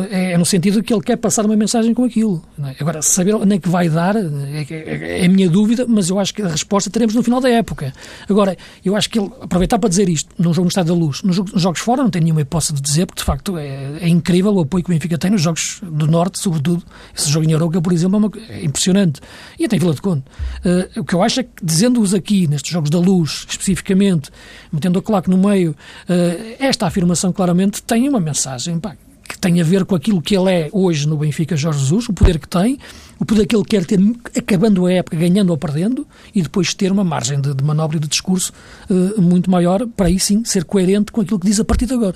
é, 0.10 0.34
é 0.34 0.38
no 0.38 0.46
sentido 0.46 0.82
que 0.84 0.94
ele 0.94 1.02
quer 1.02 1.18
passar 1.18 1.46
uma 1.46 1.56
mensagem 1.56 1.94
com 1.94 2.04
aquilo. 2.04 2.44
É? 2.64 2.76
Agora, 2.80 3.02
saber 3.02 3.36
onde 3.36 3.56
é 3.56 3.60
que 3.60 3.70
vai 3.70 3.90
dar 3.90 4.16
é, 4.16 4.66
é, 4.70 5.22
é, 5.22 5.26
a 5.26 5.30
minha 5.30 5.50
dúvida, 5.50 5.86
mas 5.88 6.10
eu 6.10 6.20
acho 6.20 6.34
que 6.34 6.42
a 6.42 6.48
resposta 6.48 6.90
teremos 6.90 7.16
no 7.16 7.24
final 7.24 7.42
da 7.42 7.50
época. 7.50 7.94
Agora, 8.30 8.58
eu 8.84 8.96
acho 8.96 9.10
que 9.10 9.20
ele, 9.20 9.30
aproveitar 9.42 9.80
para 9.80 9.90
dizer 9.90 10.10
isto, 10.10 10.30
num 10.38 10.54
jogo 10.54 10.66
no 10.66 10.70
Estado 10.70 10.88
da 10.88 10.94
Luz, 10.94 11.22
nos 11.24 11.36
jogos 11.36 11.80
fora 11.80 12.04
não 12.04 12.10
tem 12.10 12.22
nenhuma 12.22 12.42
hipótese 12.42 12.74
de 12.74 12.82
dizer, 12.82 13.06
porque 13.06 13.22
de 13.22 13.26
facto 13.26 13.58
é, 13.58 14.00
é, 14.02 14.08
incrível 14.08 14.54
o 14.54 14.62
apoio 14.62 14.84
que 14.84 14.90
o 14.90 14.94
Benfica 14.94 15.18
tem 15.18 15.32
nos 15.32 15.42
jogos 15.42 15.82
do 15.84 16.08
Norte, 16.08 16.40
sobretudo. 16.40 16.84
Esse 17.16 17.30
jogo 17.30 17.50
em 17.50 17.54
Aroca, 17.54 17.82
por 17.82 17.94
exemplo, 17.94 18.16
é, 18.16 18.20
uma, 18.20 18.32
é 18.50 18.66
impressionante. 18.66 19.22
E 19.58 19.66
até 19.66 19.76
em 19.76 19.80
Vila 19.80 19.94
de 19.94 20.02
Conde. 20.02 20.24
Uh, 20.66 21.02
o 21.02 21.04
que 21.04 21.14
eu 21.14 21.24
acho 21.24 21.42
é 21.42 21.44
que, 21.44 21.50
dizendo-os 21.64 22.14
aqui, 22.14 22.48
nestes 22.48 22.72
jogos 22.72 22.90
da 22.90 23.00
Luz, 23.00 23.46
especificamente, 23.48 24.30
metendo 24.72 25.00
a 25.00 25.02
claque 25.02 25.30
no 25.30 25.38
meio, 25.38 25.72
uh, 25.72 26.56
esta 26.60 26.88
afirmação, 26.88 27.32
claro, 27.32 27.49
claramente 27.50 27.82
tem 27.82 28.08
uma 28.08 28.20
mensagem 28.20 28.80
pá, 28.80 28.96
que 29.28 29.38
tem 29.38 29.60
a 29.60 29.64
ver 29.64 29.86
com 29.86 29.96
aquilo 29.96 30.22
que 30.22 30.36
ele 30.36 30.52
é 30.52 30.70
hoje 30.72 31.08
no 31.08 31.18
Benfica 31.18 31.56
Jorge 31.56 31.80
Jesus, 31.80 32.08
o 32.08 32.14
poder 32.14 32.38
que 32.38 32.48
tem, 32.48 32.78
o 33.20 33.26
poder 33.26 33.46
que 33.48 33.56
ele 33.56 33.66
quer 33.66 33.86
ter 33.86 34.00
acabando 34.38 34.86
a 34.86 34.94
época, 34.94 35.18
ganhando 35.18 35.50
ou 35.50 35.58
perdendo, 35.58 36.08
e 36.34 36.42
depois 36.42 36.74
ter 36.74 36.92
uma 36.92 37.04
margem 37.04 37.42
de, 37.42 37.54
de 37.54 37.64
manobra 37.64 37.98
e 37.98 38.00
de 38.00 38.08
discurso 38.08 38.54
uh, 38.90 39.22
muito 39.22 39.50
maior, 39.50 39.86
para 39.88 40.08
aí 40.08 40.20
sim 40.20 40.44
ser 40.46 40.64
coerente 40.64 41.12
com 41.12 41.22
aquilo 41.22 41.40
que 41.40 41.48
diz 41.48 41.60
a 41.60 41.66
partir 41.66 41.88
de 41.88 41.94
agora. 41.94 42.16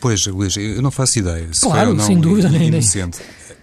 Pois, 0.00 0.26
Luís, 0.26 0.56
eu 0.56 0.82
não 0.82 0.90
faço 0.90 1.18
ideia. 1.18 1.46
Se 1.52 1.60
claro, 1.60 1.98
sem 2.00 2.20
dúvida. 2.20 2.48
Nem, 2.48 2.70
nem. 2.70 2.80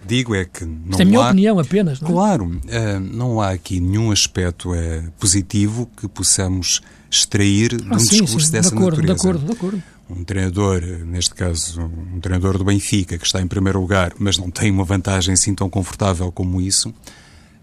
Digo 0.06 0.34
é 0.34 0.46
que 0.46 0.64
não 0.64 0.92
Isto 0.92 1.00
é 1.00 1.02
a 1.02 1.06
minha 1.06 1.20
há... 1.20 1.26
opinião 1.26 1.58
apenas. 1.58 2.00
Não 2.00 2.08
é? 2.08 2.12
Claro, 2.12 2.44
uh, 2.46 3.00
não 3.00 3.40
há 3.40 3.50
aqui 3.50 3.78
nenhum 3.78 4.10
aspecto 4.10 4.72
uh, 4.72 5.12
positivo 5.18 5.90
que 5.96 6.08
possamos 6.08 6.80
extrair 7.10 7.74
ah, 7.74 7.76
de 7.76 7.94
um 7.94 7.98
sim, 7.98 8.22
discurso 8.22 8.46
sim, 8.46 8.52
dessa 8.52 8.70
de 8.70 8.76
acordo, 8.76 9.02
natureza. 9.02 9.14
De 9.14 9.20
acordo, 9.20 9.46
de 9.46 9.52
acordo 9.52 9.82
um 10.10 10.24
treinador, 10.24 10.82
neste 11.04 11.34
caso 11.34 11.80
um 11.80 12.20
treinador 12.20 12.58
do 12.58 12.64
Benfica, 12.64 13.16
que 13.16 13.24
está 13.24 13.40
em 13.40 13.46
primeiro 13.46 13.80
lugar, 13.80 14.12
mas 14.18 14.36
não 14.36 14.50
tem 14.50 14.70
uma 14.70 14.84
vantagem 14.84 15.34
assim 15.34 15.54
tão 15.54 15.70
confortável 15.70 16.30
como 16.32 16.60
isso, 16.60 16.92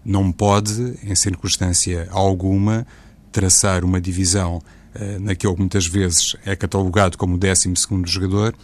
não 0.04 0.32
pode, 0.32 0.94
em 1.02 1.14
circunstância 1.14 2.08
alguma, 2.10 2.86
traçar 3.30 3.84
uma 3.84 4.00
divisão 4.00 4.56
uh, 4.56 5.20
naquele 5.20 5.52
que 5.54 5.60
muitas 5.60 5.86
vezes 5.86 6.36
é 6.44 6.56
catalogado 6.56 7.18
como 7.18 7.34
o 7.34 7.38
12 7.38 7.72
jogador 8.06 8.54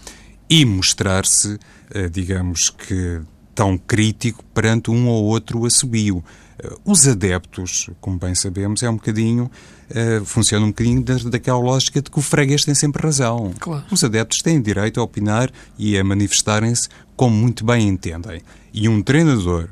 e 0.49 0.65
mostrar-se, 0.65 1.55
uh, 1.55 2.11
digamos 2.11 2.71
que, 2.71 3.21
tão 3.55 3.77
crítico 3.77 4.45
perante 4.55 4.91
um 4.91 5.07
ou 5.09 5.25
outro 5.25 5.65
assobio. 5.67 6.25
Uh, 6.63 6.81
os 6.85 7.07
adeptos, 7.07 7.91
como 8.01 8.19
bem 8.19 8.35
sabemos, 8.35 8.83
é 8.83 8.89
um 8.89 8.95
bocadinho 8.95 9.51
uh, 9.91 10.25
funciona 10.25 10.65
um 10.65 10.69
bocadinho 10.69 11.03
daquela 11.03 11.59
lógica 11.59 12.01
de 12.01 12.11
que 12.11 12.19
o 12.19 12.23
freguês 12.23 12.65
tem 12.65 12.75
sempre 12.75 13.03
razão. 13.03 13.53
Claro. 13.59 13.85
Os 13.91 14.03
adeptos 14.03 14.43
têm 14.43 14.61
direito 14.61 15.01
a 15.01 15.03
opinar 15.03 15.51
e 15.79 15.99
a 15.99 16.05
manifestarem-se 16.05 16.89
como 17.17 17.37
muito 17.37 17.65
bem 17.65 17.89
entendem. 17.89 18.43
E 18.73 18.89
um 18.89 19.03
treinador 19.03 19.69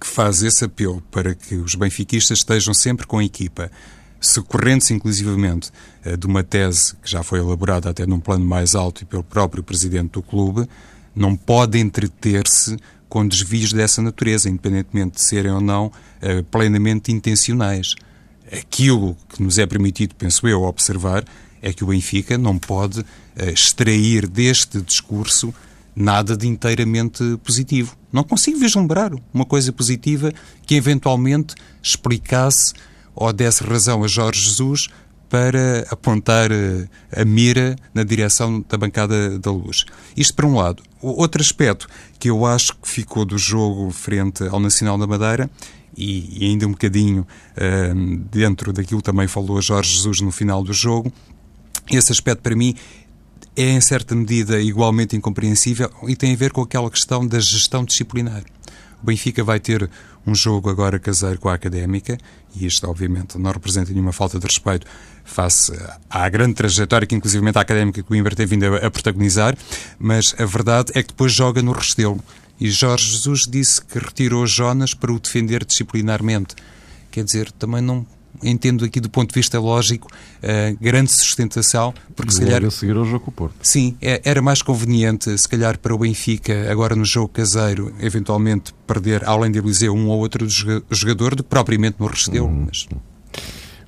que 0.00 0.06
faz 0.06 0.42
esse 0.42 0.64
apelo 0.64 1.02
para 1.10 1.34
que 1.34 1.54
os 1.54 1.74
benfiquistas 1.74 2.38
estejam 2.38 2.74
sempre 2.74 3.06
com 3.06 3.18
a 3.18 3.24
equipa, 3.24 3.70
socorrendo-se 4.20 4.92
inclusivamente 4.92 5.70
uh, 6.04 6.16
de 6.16 6.26
uma 6.26 6.42
tese 6.42 6.94
que 6.96 7.10
já 7.10 7.22
foi 7.22 7.38
elaborada 7.38 7.90
até 7.90 8.06
num 8.06 8.20
plano 8.20 8.44
mais 8.44 8.74
alto 8.74 9.02
e 9.02 9.06
pelo 9.06 9.22
próprio 9.22 9.62
presidente 9.62 10.12
do 10.12 10.22
clube, 10.22 10.68
não 11.14 11.34
pode 11.34 11.78
entreter-se 11.78 12.76
com 13.08 13.26
desvios 13.26 13.72
dessa 13.72 14.02
natureza, 14.02 14.48
independentemente 14.48 15.16
de 15.16 15.22
serem 15.22 15.50
ou 15.50 15.60
não 15.60 15.86
uh, 15.86 16.44
plenamente 16.50 17.10
intencionais 17.10 17.94
aquilo 18.52 19.16
que 19.28 19.42
nos 19.42 19.58
é 19.58 19.66
permitido, 19.66 20.14
penso 20.14 20.46
eu, 20.46 20.62
observar 20.62 21.24
é 21.60 21.72
que 21.72 21.84
o 21.84 21.88
Benfica 21.88 22.38
não 22.38 22.58
pode 22.58 23.00
uh, 23.00 23.04
extrair 23.52 24.26
deste 24.26 24.80
discurso 24.80 25.52
nada 25.94 26.36
de 26.36 26.46
inteiramente 26.46 27.22
positivo. 27.42 27.96
Não 28.12 28.22
consigo 28.22 28.58
vislumbrar 28.58 29.10
uma 29.34 29.44
coisa 29.44 29.72
positiva 29.72 30.32
que 30.64 30.76
eventualmente 30.76 31.54
explicasse 31.82 32.72
ou 33.14 33.32
desse 33.32 33.64
razão 33.64 34.04
a 34.04 34.08
Jorge 34.08 34.40
Jesus 34.40 34.88
para 35.28 35.84
apontar 35.90 36.50
uh, 36.50 36.88
a 37.14 37.24
mira 37.24 37.76
na 37.92 38.04
direção 38.04 38.64
da 38.68 38.78
bancada 38.78 39.38
da 39.38 39.50
luz. 39.50 39.84
Isto 40.16 40.34
por 40.34 40.44
um 40.44 40.54
lado. 40.54 40.82
Outro 41.02 41.42
aspecto 41.42 41.88
que 42.18 42.30
eu 42.30 42.46
acho 42.46 42.74
que 42.76 42.88
ficou 42.88 43.24
do 43.24 43.36
jogo 43.36 43.90
frente 43.90 44.44
ao 44.44 44.58
Nacional 44.58 44.96
da 44.96 45.06
Madeira 45.06 45.50
e, 45.96 46.44
e 46.44 46.50
ainda 46.50 46.66
um 46.66 46.72
bocadinho 46.72 47.26
uh, 47.56 48.16
dentro 48.30 48.72
daquilo 48.72 49.02
também 49.02 49.26
falou 49.26 49.60
Jorge 49.60 49.96
Jesus 49.96 50.20
no 50.20 50.30
final 50.30 50.62
do 50.62 50.72
jogo, 50.72 51.12
esse 51.90 52.12
aspecto 52.12 52.42
para 52.42 52.54
mim 52.54 52.74
é 53.56 53.70
em 53.70 53.80
certa 53.80 54.14
medida 54.14 54.60
igualmente 54.60 55.16
incompreensível 55.16 55.90
e 56.06 56.14
tem 56.14 56.32
a 56.32 56.36
ver 56.36 56.52
com 56.52 56.62
aquela 56.62 56.90
questão 56.90 57.26
da 57.26 57.40
gestão 57.40 57.84
disciplinar. 57.84 58.42
O 59.02 59.06
Benfica 59.06 59.42
vai 59.42 59.58
ter 59.60 59.88
um 60.26 60.34
jogo 60.34 60.68
agora 60.68 60.98
caseiro 60.98 61.38
com 61.38 61.48
a 61.48 61.54
Académica, 61.54 62.18
e 62.54 62.66
isto 62.66 62.88
obviamente 62.88 63.38
não 63.38 63.50
representa 63.50 63.92
nenhuma 63.92 64.12
falta 64.12 64.38
de 64.38 64.46
respeito 64.46 64.86
face 65.24 65.72
à 66.10 66.28
grande 66.28 66.54
trajetória 66.54 67.06
que 67.06 67.14
inclusivamente 67.14 67.58
a 67.58 67.62
Académica 67.62 68.02
Coimbra 68.02 68.34
tem 68.34 68.46
vindo 68.46 68.64
a 68.64 68.90
protagonizar, 68.90 69.56
mas 69.98 70.34
a 70.38 70.44
verdade 70.44 70.92
é 70.94 71.02
que 71.02 71.08
depois 71.08 71.32
joga 71.32 71.62
no 71.62 71.72
Restelo. 71.72 72.20
E 72.60 72.70
Jorge 72.70 73.12
Jesus 73.12 73.42
disse 73.48 73.80
que 73.80 73.98
retirou 73.98 74.46
Jonas 74.46 74.94
para 74.94 75.12
o 75.12 75.18
defender 75.18 75.64
disciplinarmente. 75.64 76.54
Quer 77.10 77.24
dizer, 77.24 77.52
também 77.52 77.80
não, 77.80 78.06
entendo 78.42 78.84
aqui 78.84 79.00
do 79.00 79.08
ponto 79.08 79.30
de 79.30 79.34
vista 79.34 79.58
lógico, 79.58 80.08
grande 80.80 81.10
sustentação, 81.10 81.94
porque 82.14 82.32
se 82.32 82.40
calhar... 82.40 82.64
a 82.64 82.70
seguir 82.70 82.96
ao 82.96 83.04
jogo 83.04 83.20
com 83.20 83.30
o 83.30 83.34
Porto. 83.34 83.54
Sim, 83.62 83.96
é, 84.00 84.20
era 84.24 84.42
mais 84.42 84.62
conveniente, 84.62 85.36
se 85.36 85.48
calhar, 85.48 85.78
para 85.78 85.94
o 85.94 85.98
Benfica, 85.98 86.70
agora 86.70 86.94
no 86.94 87.04
jogo 87.04 87.28
caseiro, 87.28 87.94
eventualmente 88.00 88.74
perder, 88.86 89.24
além 89.24 89.50
de 89.50 89.58
Eliseu, 89.58 89.94
um 89.94 90.08
ou 90.08 90.20
outro 90.20 90.46
jogador, 90.90 91.34
do 91.34 91.42
que 91.42 91.48
propriamente 91.48 91.96
no 91.98 92.06
Resteu. 92.06 92.46
Uhum. 92.46 92.66
Mas... 92.66 92.86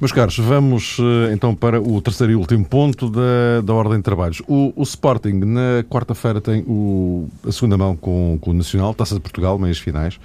Meus 0.01 0.13
caros, 0.13 0.39
vamos 0.39 0.97
eh, 0.99 1.35
então 1.35 1.55
para 1.55 1.79
o 1.79 2.01
terceiro 2.01 2.33
e 2.33 2.35
último 2.35 2.65
ponto 2.65 3.11
da, 3.11 3.61
da 3.63 3.75
ordem 3.75 3.99
de 3.99 4.03
trabalhos. 4.03 4.41
O, 4.49 4.73
o 4.75 4.83
Sporting, 4.83 5.41
na 5.45 5.85
quarta-feira, 5.91 6.41
tem 6.41 6.65
o, 6.67 7.29
a 7.47 7.53
segunda 7.53 7.77
mão 7.77 7.95
com, 7.95 8.39
com 8.41 8.51
o 8.51 8.55
Nacional, 8.55 8.95
Taça 8.95 9.15
de 9.15 9.21
Portugal, 9.21 9.59
meias 9.59 9.79
finais. 9.79 10.19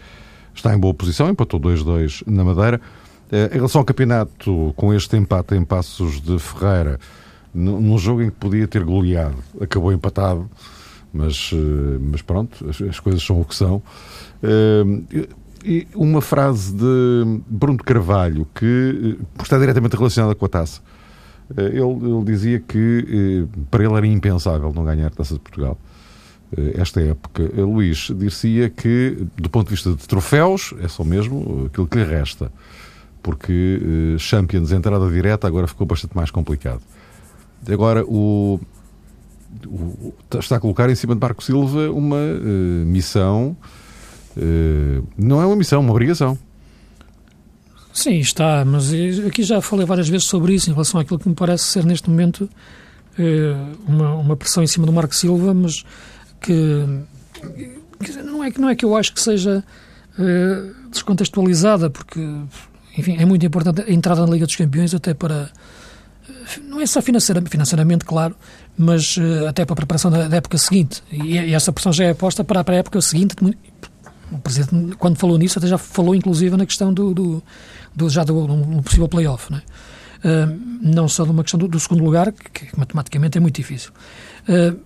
Está 0.55 0.73
em 0.73 0.79
boa 0.79 0.93
posição, 0.93 1.29
empatou 1.29 1.59
2-2 1.59 2.23
na 2.25 2.45
Madeira. 2.45 2.79
Eh, 3.29 3.49
em 3.51 3.55
relação 3.55 3.81
ao 3.81 3.85
campeonato, 3.85 4.73
com 4.77 4.93
este 4.93 5.17
empate 5.17 5.55
em 5.55 5.65
Passos 5.65 6.21
de 6.21 6.39
Ferreira, 6.39 6.97
num 7.53 7.97
jogo 7.97 8.21
em 8.21 8.29
que 8.29 8.37
podia 8.37 8.69
ter 8.69 8.81
goleado, 8.81 9.35
acabou 9.59 9.91
empatado, 9.91 10.49
mas, 11.11 11.51
eh, 11.53 11.97
mas 11.99 12.21
pronto, 12.21 12.65
as, 12.69 12.81
as 12.81 13.01
coisas 13.01 13.21
são 13.21 13.41
o 13.41 13.43
que 13.43 13.53
são. 13.53 13.83
Uma 15.95 16.21
frase 16.21 16.73
de 16.73 17.41
Bruno 17.47 17.77
Carvalho, 17.79 18.47
que 18.53 19.17
está 19.41 19.57
diretamente 19.57 19.95
relacionada 19.95 20.35
com 20.35 20.45
a 20.45 20.49
taça. 20.49 20.81
Eh, 21.57 21.61
ele, 21.61 21.79
ele, 21.79 22.23
dizia 22.25 22.59
que 22.59 23.47
eh, 23.47 23.59
para 23.69 23.83
ele 23.83 23.93
era 23.93 24.07
impensável 24.07 24.71
não 24.73 24.83
ganhar 24.83 25.07
a 25.07 25.09
taça 25.09 25.35
de 25.35 25.39
Portugal 25.39 25.77
eh, 26.55 26.73
esta 26.75 27.01
época. 27.01 27.43
Luís 27.57 28.11
dir-se-ia 28.15 28.69
que, 28.69 29.25
do 29.37 29.49
ponto 29.49 29.67
de 29.67 29.75
vista 29.75 29.91
de 29.91 30.07
troféus, 30.07 30.73
é 30.81 30.87
só 30.87 31.03
mesmo 31.03 31.65
aquilo 31.67 31.87
que 31.87 31.97
lhe 31.97 32.05
resta. 32.05 32.51
Porque 33.23 33.81
Champions, 34.19 34.71
entrada 34.71 35.09
direta, 35.09 35.47
agora 35.47 35.65
ficou 35.65 35.87
bastante 35.87 36.15
mais 36.15 36.29
complicado. 36.29 36.81
Agora, 37.67 38.05
o, 38.05 38.59
o 39.65 40.13
está 40.39 40.57
a 40.57 40.59
colocar 40.59 40.89
em 40.89 40.95
cima 40.95 41.15
de 41.15 41.21
Marco 41.21 41.43
Silva 41.43 41.89
uma 41.89 42.17
uh, 42.17 42.85
missão 42.85 43.55
eh, 43.61 43.84
não 45.17 45.41
é 45.41 45.45
uma 45.45 45.55
missão, 45.55 45.79
é 45.79 45.81
uma 45.81 45.91
obrigação. 45.91 46.37
Sim, 47.95 48.19
está, 48.19 48.65
mas 48.65 48.91
aqui 49.25 49.41
já 49.41 49.61
falei 49.61 49.85
várias 49.85 50.09
vezes 50.09 50.27
sobre 50.27 50.53
isso, 50.53 50.69
em 50.69 50.73
relação 50.73 50.99
àquilo 50.99 51.17
que 51.17 51.29
me 51.29 51.33
parece 51.33 51.63
ser 51.63 51.85
neste 51.85 52.09
momento 52.09 52.49
eh, 53.17 53.55
uma, 53.87 54.15
uma 54.15 54.35
pressão 54.35 54.61
em 54.61 54.67
cima 54.67 54.85
do 54.85 54.91
Marco 54.91 55.15
Silva, 55.15 55.53
mas 55.53 55.85
que, 56.41 56.85
que 58.03 58.11
não, 58.21 58.43
é, 58.43 58.51
não 58.57 58.69
é 58.69 58.75
que 58.75 58.83
eu 58.83 58.97
acho 58.97 59.13
que 59.13 59.21
seja 59.21 59.63
eh, 60.19 60.71
descontextualizada, 60.91 61.89
porque 61.89 62.19
enfim, 62.97 63.15
é 63.17 63.25
muito 63.25 63.45
importante 63.45 63.81
a 63.81 63.91
entrada 63.91 64.25
na 64.25 64.33
Liga 64.33 64.45
dos 64.45 64.57
Campeões, 64.57 64.93
até 64.93 65.13
para. 65.13 65.49
Não 66.63 66.81
é 66.81 66.85
só 66.85 67.01
financeiramente, 67.01 68.03
claro, 68.03 68.35
mas 68.77 69.17
até 69.47 69.63
para 69.63 69.73
a 69.73 69.77
preparação 69.77 70.11
da, 70.11 70.35
época 70.35 70.57
seguinte. 70.57 71.01
E, 71.09 71.37
e, 71.37 71.53
essa 71.53 71.71
pressão 71.71 71.93
já 71.93 72.03
é 72.05 72.13
posta 72.13 72.43
para, 72.43 72.61
para 72.63 72.75
a 72.75 72.77
época 72.79 72.99
seguinte, 73.01 73.35
o 74.31 74.37
Presidente, 74.39 74.95
quando 74.97 75.17
falou 75.17 75.37
nisso, 75.37 75.59
até 75.59 75.67
já 75.67 75.77
falou 75.77 76.15
inclusive 76.15 76.55
na 76.57 76.65
questão 76.65 76.93
do, 76.93 77.13
do, 77.13 77.43
do 77.95 78.09
já 78.09 78.23
do, 78.23 78.47
do 78.47 78.83
possível 78.83 79.07
playoff, 79.07 79.51
não, 79.51 79.59
é? 79.59 79.61
uh, 80.25 80.59
não 80.81 81.07
só 81.07 81.23
de 81.23 81.31
uma 81.31 81.43
questão 81.43 81.59
do, 81.59 81.67
do, 81.67 81.79
segundo 81.79 82.03
lugar, 82.03 82.31
que, 82.31 82.65
que 82.67 82.79
matematicamente 82.79 83.37
é 83.37 83.41
muito 83.41 83.55
difícil. 83.55 83.91
Uh, 84.47 84.79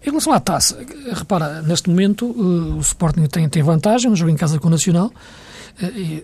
em 0.00 0.10
relação 0.10 0.32
à 0.32 0.40
taça, 0.40 0.78
repara, 1.12 1.60
neste 1.62 1.88
momento 1.90 2.26
uh, 2.26 2.76
o 2.76 2.80
Sporting 2.80 3.26
tem, 3.26 3.48
tem 3.48 3.62
vantagem 3.62 4.10
no 4.10 4.16
jogo 4.16 4.30
em 4.30 4.36
casa 4.36 4.58
com 4.58 4.68
o 4.68 4.70
Nacional, 4.70 5.12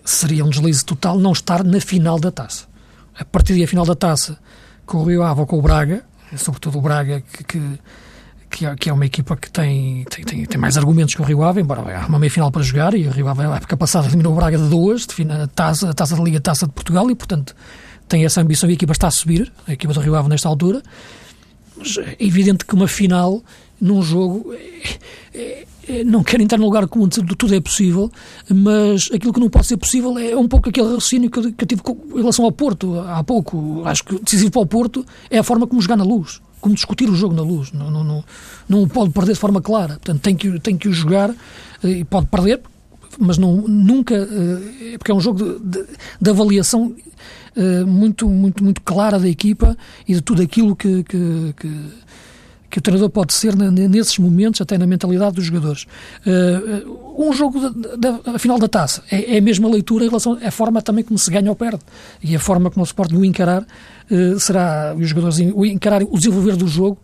seria 0.03 0.43
um 0.43 0.49
deslize 0.49 0.83
total 0.83 1.17
não 1.17 1.31
estar 1.31 1.63
na 1.63 1.79
final 1.79 2.19
da 2.19 2.29
taça. 2.29 2.65
A 3.17 3.23
partir 3.23 3.57
da 3.57 3.65
final 3.65 3.85
da 3.85 3.95
taça, 3.95 4.37
com 4.85 4.97
o 4.97 5.05
Rio 5.05 5.23
Ave 5.23 5.45
com 5.45 5.57
o 5.57 5.61
Braga, 5.61 6.03
sobretudo 6.35 6.77
o 6.77 6.81
Braga 6.81 7.21
que, 7.21 7.43
que 7.45 7.79
que 8.55 8.75
que 8.77 8.89
é 8.89 8.93
uma 8.93 9.05
equipa 9.05 9.35
que 9.35 9.51
tem, 9.51 10.05
tem, 10.05 10.23
tem, 10.23 10.45
tem, 10.45 10.59
mais 10.59 10.77
argumentos 10.77 11.13
que 11.13 11.21
o 11.21 11.25
Rio 11.25 11.43
Ave, 11.43 11.59
embora 11.59 11.81
há 11.81 12.07
uma 12.07 12.17
meia-final 12.17 12.49
para 12.49 12.63
jogar, 12.63 12.93
e 12.93 13.05
o 13.05 13.11
Rio 13.11 13.27
Ave, 13.27 13.41
a 13.41 13.55
época 13.57 13.75
passada, 13.75 14.07
eliminou 14.07 14.31
o 14.31 14.35
Braga 14.35 14.57
de 14.57 14.69
duas, 14.69 15.05
de 15.05 15.29
a 15.29 15.47
taça, 15.47 15.93
taça 15.93 16.15
da 16.15 16.23
Liga, 16.23 16.39
taça 16.39 16.65
de 16.65 16.71
Portugal, 16.71 17.11
e, 17.11 17.15
portanto, 17.15 17.53
tem 18.07 18.23
essa 18.23 18.39
ambição 18.39 18.69
e 18.69 18.71
a 18.71 18.75
equipa 18.75 18.93
está 18.93 19.07
a 19.07 19.11
subir, 19.11 19.51
a 19.67 19.73
equipa 19.73 19.93
do 19.93 19.99
Rio 19.99 20.15
Ave 20.15 20.29
nesta 20.29 20.47
altura, 20.47 20.81
mas 21.77 21.97
é 21.97 22.15
evidente 22.17 22.63
que 22.63 22.73
uma 22.73 22.87
final, 22.87 23.43
num 23.81 24.01
jogo, 24.01 24.53
é, 24.53 25.37
é, 25.37 25.65
é 25.89 26.03
não 26.05 26.23
quero 26.23 26.41
entrar 26.41 26.57
no 26.57 26.63
lugar 26.63 26.87
comum 26.87 27.09
de 27.09 27.21
tudo 27.35 27.53
é 27.53 27.59
possível, 27.59 28.09
mas 28.49 29.09
aquilo 29.13 29.33
que 29.33 29.39
não 29.41 29.49
pode 29.49 29.67
ser 29.67 29.75
possível 29.75 30.17
é 30.17 30.33
um 30.33 30.47
pouco 30.47 30.69
aquele 30.69 30.87
raciocínio 30.87 31.29
que 31.29 31.39
eu, 31.39 31.51
que 31.51 31.63
eu 31.65 31.67
tive 31.67 31.81
em 32.13 32.21
relação 32.21 32.45
ao 32.45 32.53
Porto 32.53 33.01
há 33.01 33.21
pouco. 33.21 33.81
Acho 33.83 34.05
que 34.05 34.17
decisivo 34.23 34.51
para 34.51 34.61
o 34.61 34.65
Porto 34.65 35.05
é 35.29 35.39
a 35.39 35.43
forma 35.43 35.67
como 35.67 35.81
jogar 35.81 35.97
na 35.97 36.05
luz 36.05 36.39
como 36.65 36.73
discutir 36.73 37.07
o 37.07 37.15
jogo 37.15 37.35
na 37.35 37.43
luz. 37.43 37.71
Não, 37.71 37.91
não, 37.91 38.03
não, 38.03 38.23
não 38.67 38.81
o 38.81 38.87
pode 38.87 39.11
perder 39.11 39.33
de 39.33 39.39
forma 39.39 39.61
clara. 39.61 39.93
Portanto, 39.93 40.19
tem 40.19 40.35
que, 40.35 40.59
tem 40.59 40.75
que 40.75 40.87
o 40.87 40.93
jogar 40.93 41.29
eh, 41.83 41.89
e 41.89 42.03
pode 42.03 42.25
perder, 42.25 42.59
mas 43.19 43.37
não, 43.37 43.55
nunca. 43.67 44.15
Eh, 44.15 44.97
porque 44.97 45.11
é 45.11 45.13
um 45.13 45.19
jogo 45.19 45.59
de, 45.59 45.59
de, 45.59 45.85
de 46.19 46.29
avaliação 46.31 46.95
eh, 47.55 47.83
muito, 47.83 48.27
muito, 48.27 48.63
muito 48.63 48.81
clara 48.81 49.19
da 49.19 49.29
equipa 49.29 49.77
e 50.07 50.15
de 50.15 50.21
tudo 50.21 50.41
aquilo 50.41 50.75
que, 50.75 51.03
que, 51.03 51.53
que 51.55 52.05
que 52.67 52.79
o 52.79 52.81
treinador 52.81 53.09
pode 53.09 53.33
ser 53.33 53.55
nesses 53.55 54.17
momentos, 54.17 54.59
até 54.59 54.77
na 54.77 54.85
mentalidade 54.85 55.37
dos 55.37 55.45
jogadores. 55.45 55.87
Uh, 56.25 57.25
um 57.25 57.31
jogo 57.31 57.69
da, 57.69 58.19
da, 58.19 58.37
final 58.37 58.59
da 58.59 58.67
taça 58.67 59.01
é, 59.09 59.35
é, 59.35 59.37
a 59.37 59.41
mesma 59.41 59.69
leitura 59.69 60.03
em 60.03 60.09
relação 60.09 60.37
à 60.43 60.51
forma 60.51 60.81
também 60.81 61.01
como 61.01 61.17
se 61.17 61.31
ganha 61.31 61.49
ou 61.49 61.55
perde. 61.55 61.79
E 62.21 62.35
a 62.35 62.39
forma 62.39 62.69
como 62.69 62.83
o 62.83 62.85
Sporting 62.85 63.15
o 63.15 63.23
encarar 63.23 63.65
uh, 64.09 64.39
será, 64.39 64.95
os 64.97 65.09
jogadores 65.09 65.39
o 65.53 65.65
encarar, 65.65 66.03
o 66.03 66.17
desenvolver 66.17 66.55
do 66.55 66.67
jogo 66.67 66.97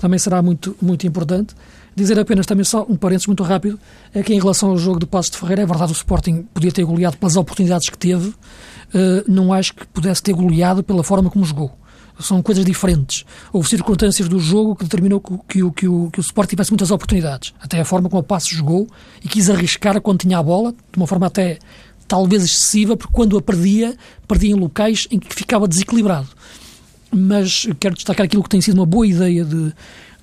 também 0.00 0.18
será 0.18 0.42
muito, 0.42 0.76
muito 0.80 1.06
importante. 1.06 1.54
Dizer 1.94 2.18
apenas 2.18 2.44
também 2.44 2.64
só 2.64 2.84
um 2.88 2.94
parênteses 2.96 3.26
muito 3.26 3.42
rápido, 3.42 3.80
é 4.12 4.22
que 4.22 4.34
em 4.34 4.38
relação 4.38 4.70
ao 4.70 4.76
jogo 4.76 4.98
do 4.98 5.06
Passo 5.06 5.30
de 5.30 5.38
Ferreira, 5.38 5.62
é 5.62 5.66
verdade 5.66 5.92
o 5.92 5.94
Sporting 5.94 6.42
podia 6.52 6.70
ter 6.70 6.84
goleado 6.84 7.16
pelas 7.16 7.36
oportunidades 7.36 7.88
que 7.88 7.96
teve, 7.96 8.28
uh, 8.28 8.36
não 9.26 9.52
acho 9.52 9.74
que 9.74 9.86
pudesse 9.86 10.22
ter 10.22 10.34
goleado 10.34 10.82
pela 10.82 11.02
forma 11.02 11.30
como 11.30 11.44
jogou 11.44 11.76
são 12.18 12.42
coisas 12.42 12.64
diferentes. 12.64 13.24
Houve 13.52 13.68
circunstâncias 13.68 14.28
do 14.28 14.38
jogo 14.38 14.74
que 14.76 14.84
determinou 14.84 15.20
que, 15.20 15.36
que, 15.48 15.70
que, 15.72 15.88
o, 15.88 16.10
que 16.10 16.18
o 16.18 16.22
Sport 16.22 16.48
tivesse 16.48 16.70
muitas 16.70 16.90
oportunidades. 16.90 17.52
Até 17.60 17.80
a 17.80 17.84
forma 17.84 18.08
como 18.08 18.20
o 18.20 18.24
Passo 18.24 18.54
jogou 18.54 18.88
e 19.22 19.28
quis 19.28 19.50
arriscar 19.50 20.00
quando 20.00 20.20
tinha 20.20 20.38
a 20.38 20.42
bola, 20.42 20.72
de 20.72 20.96
uma 20.96 21.06
forma 21.06 21.26
até 21.26 21.58
talvez 22.08 22.44
excessiva, 22.44 22.96
porque 22.96 23.12
quando 23.12 23.36
a 23.36 23.42
perdia, 23.42 23.96
perdia 24.26 24.50
em 24.50 24.54
locais 24.54 25.06
em 25.10 25.18
que 25.18 25.34
ficava 25.34 25.66
desequilibrado. 25.66 26.28
Mas 27.10 27.66
quero 27.78 27.94
destacar 27.94 28.26
aquilo 28.26 28.42
que 28.42 28.48
tem 28.48 28.60
sido 28.60 28.74
uma 28.74 28.86
boa 28.86 29.06
ideia 29.06 29.44
de, 29.44 29.72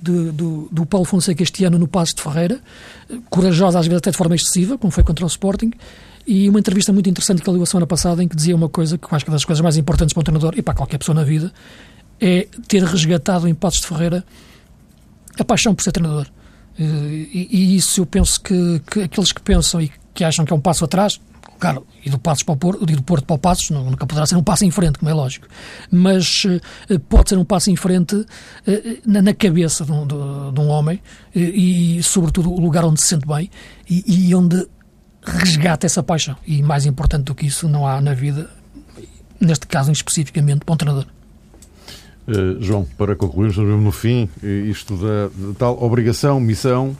de, 0.01 0.31
do, 0.31 0.67
do 0.71 0.85
Paulo 0.85 1.05
Fonseca 1.05 1.41
este 1.41 1.63
ano 1.63 1.79
no 1.79 1.87
Passo 1.87 2.15
de 2.15 2.21
Ferreira, 2.21 2.59
corajosa 3.29 3.79
às 3.79 3.85
vezes 3.85 3.99
até 3.99 4.11
de 4.11 4.17
forma 4.17 4.35
excessiva, 4.35 4.77
como 4.77 4.91
foi 4.91 5.03
contra 5.03 5.23
o 5.23 5.27
Sporting, 5.27 5.71
e 6.25 6.49
uma 6.49 6.59
entrevista 6.59 6.93
muito 6.93 7.09
interessante 7.09 7.41
que 7.41 7.49
ele 7.49 7.57
deu 7.57 7.63
a 7.63 7.65
semana 7.65 7.87
passada 7.87 8.23
em 8.23 8.27
que 8.27 8.35
dizia 8.35 8.55
uma 8.55 8.69
coisa 8.69 8.97
que 8.97 9.05
eu 9.05 9.09
acho 9.11 9.25
que 9.25 9.31
é 9.31 9.33
das 9.33 9.45
coisas 9.45 9.61
mais 9.61 9.77
importantes 9.77 10.13
para 10.13 10.21
um 10.21 10.23
treinador 10.23 10.53
e 10.57 10.61
para 10.61 10.73
qualquer 10.73 10.97
pessoa 10.97 11.15
na 11.15 11.23
vida 11.23 11.51
é 12.19 12.47
ter 12.67 12.83
resgatado 12.83 13.47
em 13.47 13.53
Passos 13.53 13.81
de 13.81 13.87
Ferreira 13.87 14.23
a 15.37 15.43
paixão 15.43 15.75
por 15.75 15.83
ser 15.83 15.91
treinador. 15.91 16.27
E, 16.79 17.49
e 17.51 17.75
isso 17.75 18.01
eu 18.01 18.05
penso 18.05 18.41
que, 18.41 18.81
que, 18.89 19.01
aqueles 19.01 19.31
que 19.31 19.41
pensam 19.41 19.81
e 19.81 19.91
que 20.13 20.23
acham 20.23 20.45
que 20.45 20.53
é 20.53 20.55
um 20.55 20.61
passo 20.61 20.85
atrás, 20.85 21.19
claro, 21.63 21.87
e 22.03 22.09
do 22.09 22.19
Passos 22.19 22.43
para 22.43 22.53
o 22.53 22.57
Porto, 22.57 22.83
e 22.83 22.93
do 22.93 23.01
Porto 23.03 23.25
para 23.25 23.35
o 23.35 23.39
Passos, 23.39 23.69
nunca 23.69 24.05
poderá 24.05 24.25
ser 24.25 24.35
um 24.35 24.43
passo 24.43 24.65
em 24.65 24.71
frente, 24.71 24.99
como 24.99 25.09
é 25.09 25.13
lógico, 25.13 25.47
mas 25.89 26.43
uh, 26.43 26.99
pode 27.07 27.29
ser 27.29 27.37
um 27.37 27.45
passo 27.45 27.71
em 27.71 27.75
frente 27.77 28.15
uh, 28.15 28.27
na, 29.05 29.21
na, 29.21 29.33
cabeça 29.33 29.85
de 29.85 29.91
um, 29.93 30.05
de, 30.05 30.15
de 30.53 30.59
um 30.59 30.67
homem 30.67 30.97
uh, 30.97 31.39
e, 31.39 32.03
sobretudo, 32.03 32.51
o 32.51 32.59
lugar 32.59 32.83
onde 32.83 32.99
se 32.99 33.07
sente 33.07 33.25
bem 33.25 33.49
e, 33.89 34.27
e 34.27 34.35
onde 34.35 34.67
resgata 35.23 35.85
essa 35.85 36.03
paixão. 36.03 36.35
E 36.45 36.61
mais 36.61 36.85
importante 36.85 37.23
do 37.23 37.35
que 37.35 37.45
isso, 37.45 37.69
não 37.69 37.87
há 37.87 38.01
na 38.01 38.13
vida, 38.13 38.49
neste 39.39 39.65
caso 39.65 39.89
especificamente, 39.89 40.65
para 40.65 40.73
um 40.73 40.77
treinador. 40.77 41.07
Uh, 42.27 42.61
João, 42.61 42.85
para 42.97 43.15
concluirmos 43.15 43.55
no 43.57 43.91
fim, 43.91 44.29
eh, 44.43 44.47
isto 44.47 44.97
da, 44.97 45.27
da 45.27 45.53
tal 45.57 45.81
obrigação, 45.81 46.41
missão, 46.41 46.97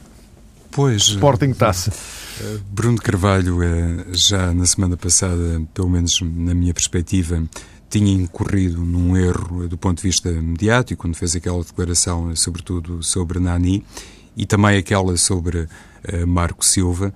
pois, 0.70 1.02
Sporting 1.02 1.52
Taça. 1.52 1.92
Bruno 2.70 2.98
Carvalho, 2.98 3.58
uh, 3.58 4.04
já 4.12 4.52
na 4.52 4.66
semana 4.66 4.96
passada, 4.96 5.62
pelo 5.72 5.88
menos 5.88 6.20
na 6.20 6.54
minha 6.54 6.74
perspectiva, 6.74 7.42
tinha 7.88 8.12
incorrido 8.12 8.80
num 8.80 9.16
erro 9.16 9.68
do 9.68 9.78
ponto 9.78 9.98
de 9.98 10.08
vista 10.08 10.30
mediático, 10.30 11.02
quando 11.02 11.16
fez 11.16 11.36
aquela 11.36 11.62
declaração, 11.62 12.34
sobretudo 12.34 13.02
sobre 13.02 13.38
Nani, 13.38 13.84
e 14.36 14.46
também 14.46 14.76
aquela 14.76 15.16
sobre 15.16 15.68
Marco 16.26 16.64
Silva 16.64 17.14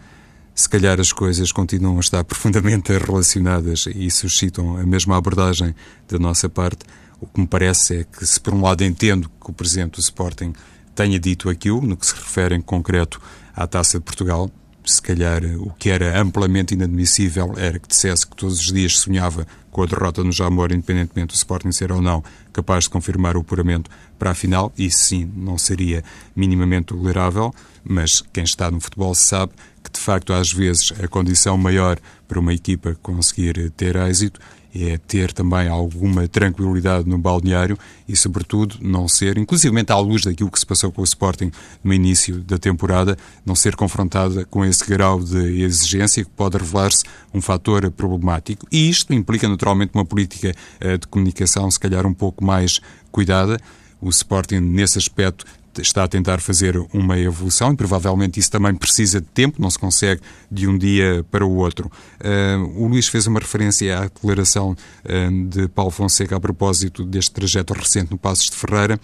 se 0.59 0.69
calhar 0.69 0.99
as 0.99 1.13
coisas 1.13 1.53
continuam 1.53 1.99
a 1.99 2.01
estar 2.01 2.23
profundamente 2.27 2.93
relacionadas 2.93 3.87
e 3.95 4.11
suscitam 4.11 4.77
a 4.77 4.85
mesma 4.85 5.17
abordagem 5.17 5.73
da 6.09 6.19
nossa 6.19 6.49
parte. 6.49 6.85
O 7.21 7.29
que 7.29 7.41
me 7.41 7.47
parece 7.47 7.99
é 7.99 8.05
que, 8.05 8.27
se 8.27 8.41
por 8.41 8.53
um 8.53 8.61
lado 8.61 8.83
entendo 8.83 9.31
que 9.41 9.51
o 9.51 9.53
Presidente 9.53 9.93
do 9.93 10.01
Sporting 10.01 10.53
tenha 10.97 11.19
dito 11.21 11.49
aquilo, 11.49 11.81
no 11.81 11.97
que 11.97 12.05
se 12.05 12.13
refere 12.13 12.57
em 12.57 12.61
concreto 12.61 13.21
à 13.55 13.69
Taça 13.69 13.99
de 14.01 14.05
Portugal, 14.05 14.51
se 14.93 15.03
calhar 15.03 15.45
o 15.59 15.73
que 15.79 15.91
era 15.91 16.21
amplamente 16.21 16.75
inadmissível 16.75 17.55
era 17.57 17.79
que 17.79 17.89
dissesse 17.89 18.27
que 18.27 18.37
todos 18.37 18.61
os 18.61 18.73
dias 18.73 18.99
sonhava 18.99 19.47
com 19.71 19.83
a 19.83 19.87
derrota 19.87 20.25
no 20.25 20.33
Jamor, 20.33 20.73
independentemente 20.73 21.35
do 21.35 21.37
Sporting 21.37 21.71
ser 21.73 21.93
ou 21.93 22.03
não 22.03 22.23
capaz 22.53 22.85
de 22.85 22.91
confirmar 22.91 23.37
o 23.37 23.41
apuramento 23.41 23.91
para 24.19 24.31
a 24.31 24.35
final. 24.35 24.73
Isso 24.77 24.99
sim 24.99 25.31
não 25.37 25.57
seria 25.57 26.03
minimamente 26.35 26.87
tolerável, 26.87 27.55
mas 27.85 28.23
quem 28.33 28.45
está 28.45 28.71
no 28.71 28.81
futebol 28.81 29.15
sabe 29.15 29.53
que 29.83 29.91
de 29.93 30.01
facto 30.01 30.33
às 30.33 30.53
vezes 30.53 30.93
a 31.03 31.07
condição 31.07 31.57
maior 31.57 31.99
para 32.27 32.41
uma 32.41 32.53
equipa 32.53 32.97
conseguir 33.03 33.71
ter 33.71 33.97
êxito 33.97 34.41
é 34.75 34.99
ter 34.99 35.33
também 35.33 35.69
alguma 35.69 36.29
tranquilidade 36.29 37.09
no 37.09 37.19
balneário 37.19 37.79
e, 38.09 38.17
sobretudo, 38.17 38.77
não 38.81 39.09
ser, 39.09 39.39
inclusivamente 39.39 39.93
à 39.93 39.99
luz 39.99 40.23
daquilo 40.23 40.51
que 40.51 40.59
se 40.59 40.67
passou 40.67 40.93
com 40.93 41.01
o 41.01 41.05
Sporting 41.05 41.51
no 41.83 41.93
início 41.93 42.41
da 42.41 42.59
temporada, 42.59 43.17
não 43.45 43.55
ser 43.55 43.77
confrontada 43.77 44.45
com 44.45 44.65
esse 44.65 44.85
grau 44.87 45.21
de 45.21 45.63
exigência 45.63 46.25
que 46.25 46.31
pode 46.31 46.59
revelar-se 46.59 47.05
um 47.33 47.41
fator 47.41 47.91
problemático. 47.91 48.67
E 48.71 48.89
isto 48.89 49.13
implica, 49.13 49.49
naturalmente, 49.49 49.93
uma 49.95 50.05
política 50.05 50.55
eh, 50.81 50.99
de 50.99 51.07
comunicação, 51.07 51.71
se 51.71 51.81
calhar, 51.81 52.07
um 52.07 52.15
pouco 52.15 52.45
mais 52.45 52.81
cuidada. 53.11 53.59
O 54.01 54.11
Sporting, 54.11 54.61
nesse 54.61 54.99
aspecto, 54.99 55.45
está 55.81 56.05
a 56.05 56.09
tentar 56.09 56.41
fazer 56.41 56.77
uma 56.93 57.19
evolução 57.19 57.73
e 57.73 57.77
provavelmente 57.77 58.39
isso 58.39 58.51
também 58.51 58.75
precisa 58.75 59.21
de 59.21 59.27
tempo, 59.27 59.61
não 59.61 59.71
se 59.71 59.79
consegue 59.79 60.21
de 60.51 60.67
um 60.67 60.77
dia 60.77 61.25
para 61.31 61.45
o 61.45 61.57
outro. 61.57 61.91
Uh, 62.21 62.83
o 62.83 62.89
Luís 62.89 63.09
fez 63.09 63.27
uma 63.27 63.41
referência 63.41 63.99
à 63.99 64.03
declaração 64.03 64.73
uh, 64.73 65.47
de 65.49 65.69
Paulo 65.69 65.91
Fonseca 65.91 66.37
a 66.37 66.41
propósito 66.41 67.05
deste 67.05 67.33
trajeto 67.33 67.73
recente 67.73 68.11
no 68.11 68.19
Passos 68.19 68.47
de 68.47 68.57
Ferreira. 68.57 68.99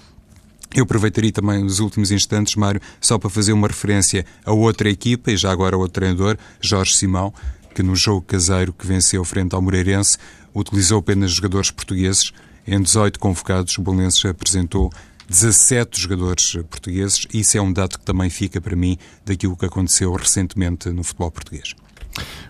Eu 0.74 0.82
aproveitaria 0.82 1.30
também 1.30 1.64
os 1.64 1.78
últimos 1.78 2.10
instantes, 2.10 2.56
Mário, 2.56 2.80
só 3.00 3.16
para 3.16 3.30
fazer 3.30 3.52
uma 3.52 3.68
referência 3.68 4.26
a 4.44 4.52
outra 4.52 4.90
equipa 4.90 5.30
e 5.30 5.36
já 5.36 5.52
agora 5.52 5.76
ao 5.76 5.80
outro 5.80 6.00
treinador, 6.00 6.36
Jorge 6.60 6.96
Simão, 6.96 7.32
que 7.74 7.82
no 7.82 7.94
jogo 7.94 8.22
caseiro 8.22 8.72
que 8.72 8.86
venceu 8.86 9.24
frente 9.24 9.54
ao 9.54 9.62
Moreirense 9.62 10.18
utilizou 10.54 10.98
apenas 10.98 11.32
jogadores 11.32 11.70
portugueses. 11.70 12.32
Em 12.66 12.80
18 12.80 13.18
convocados, 13.18 13.76
o 13.76 13.82
Bolenses 13.82 14.24
apresentou 14.24 14.90
17 15.28 16.00
jogadores 16.00 16.52
portugueses. 16.68 17.26
Isso 17.32 17.56
é 17.56 17.60
um 17.60 17.72
dado 17.72 17.98
que 17.98 18.04
também 18.04 18.30
fica 18.30 18.60
para 18.60 18.76
mim 18.76 18.98
daquilo 19.24 19.56
que 19.56 19.66
aconteceu 19.66 20.12
recentemente 20.12 20.90
no 20.90 21.02
futebol 21.02 21.30
português. 21.30 21.74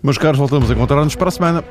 Meus 0.02 0.18
caros, 0.18 0.38
voltamos 0.38 0.70
a 0.70 0.74
encontrar-nos 0.74 1.16
para 1.16 1.28
a 1.28 1.32
semana. 1.32 1.64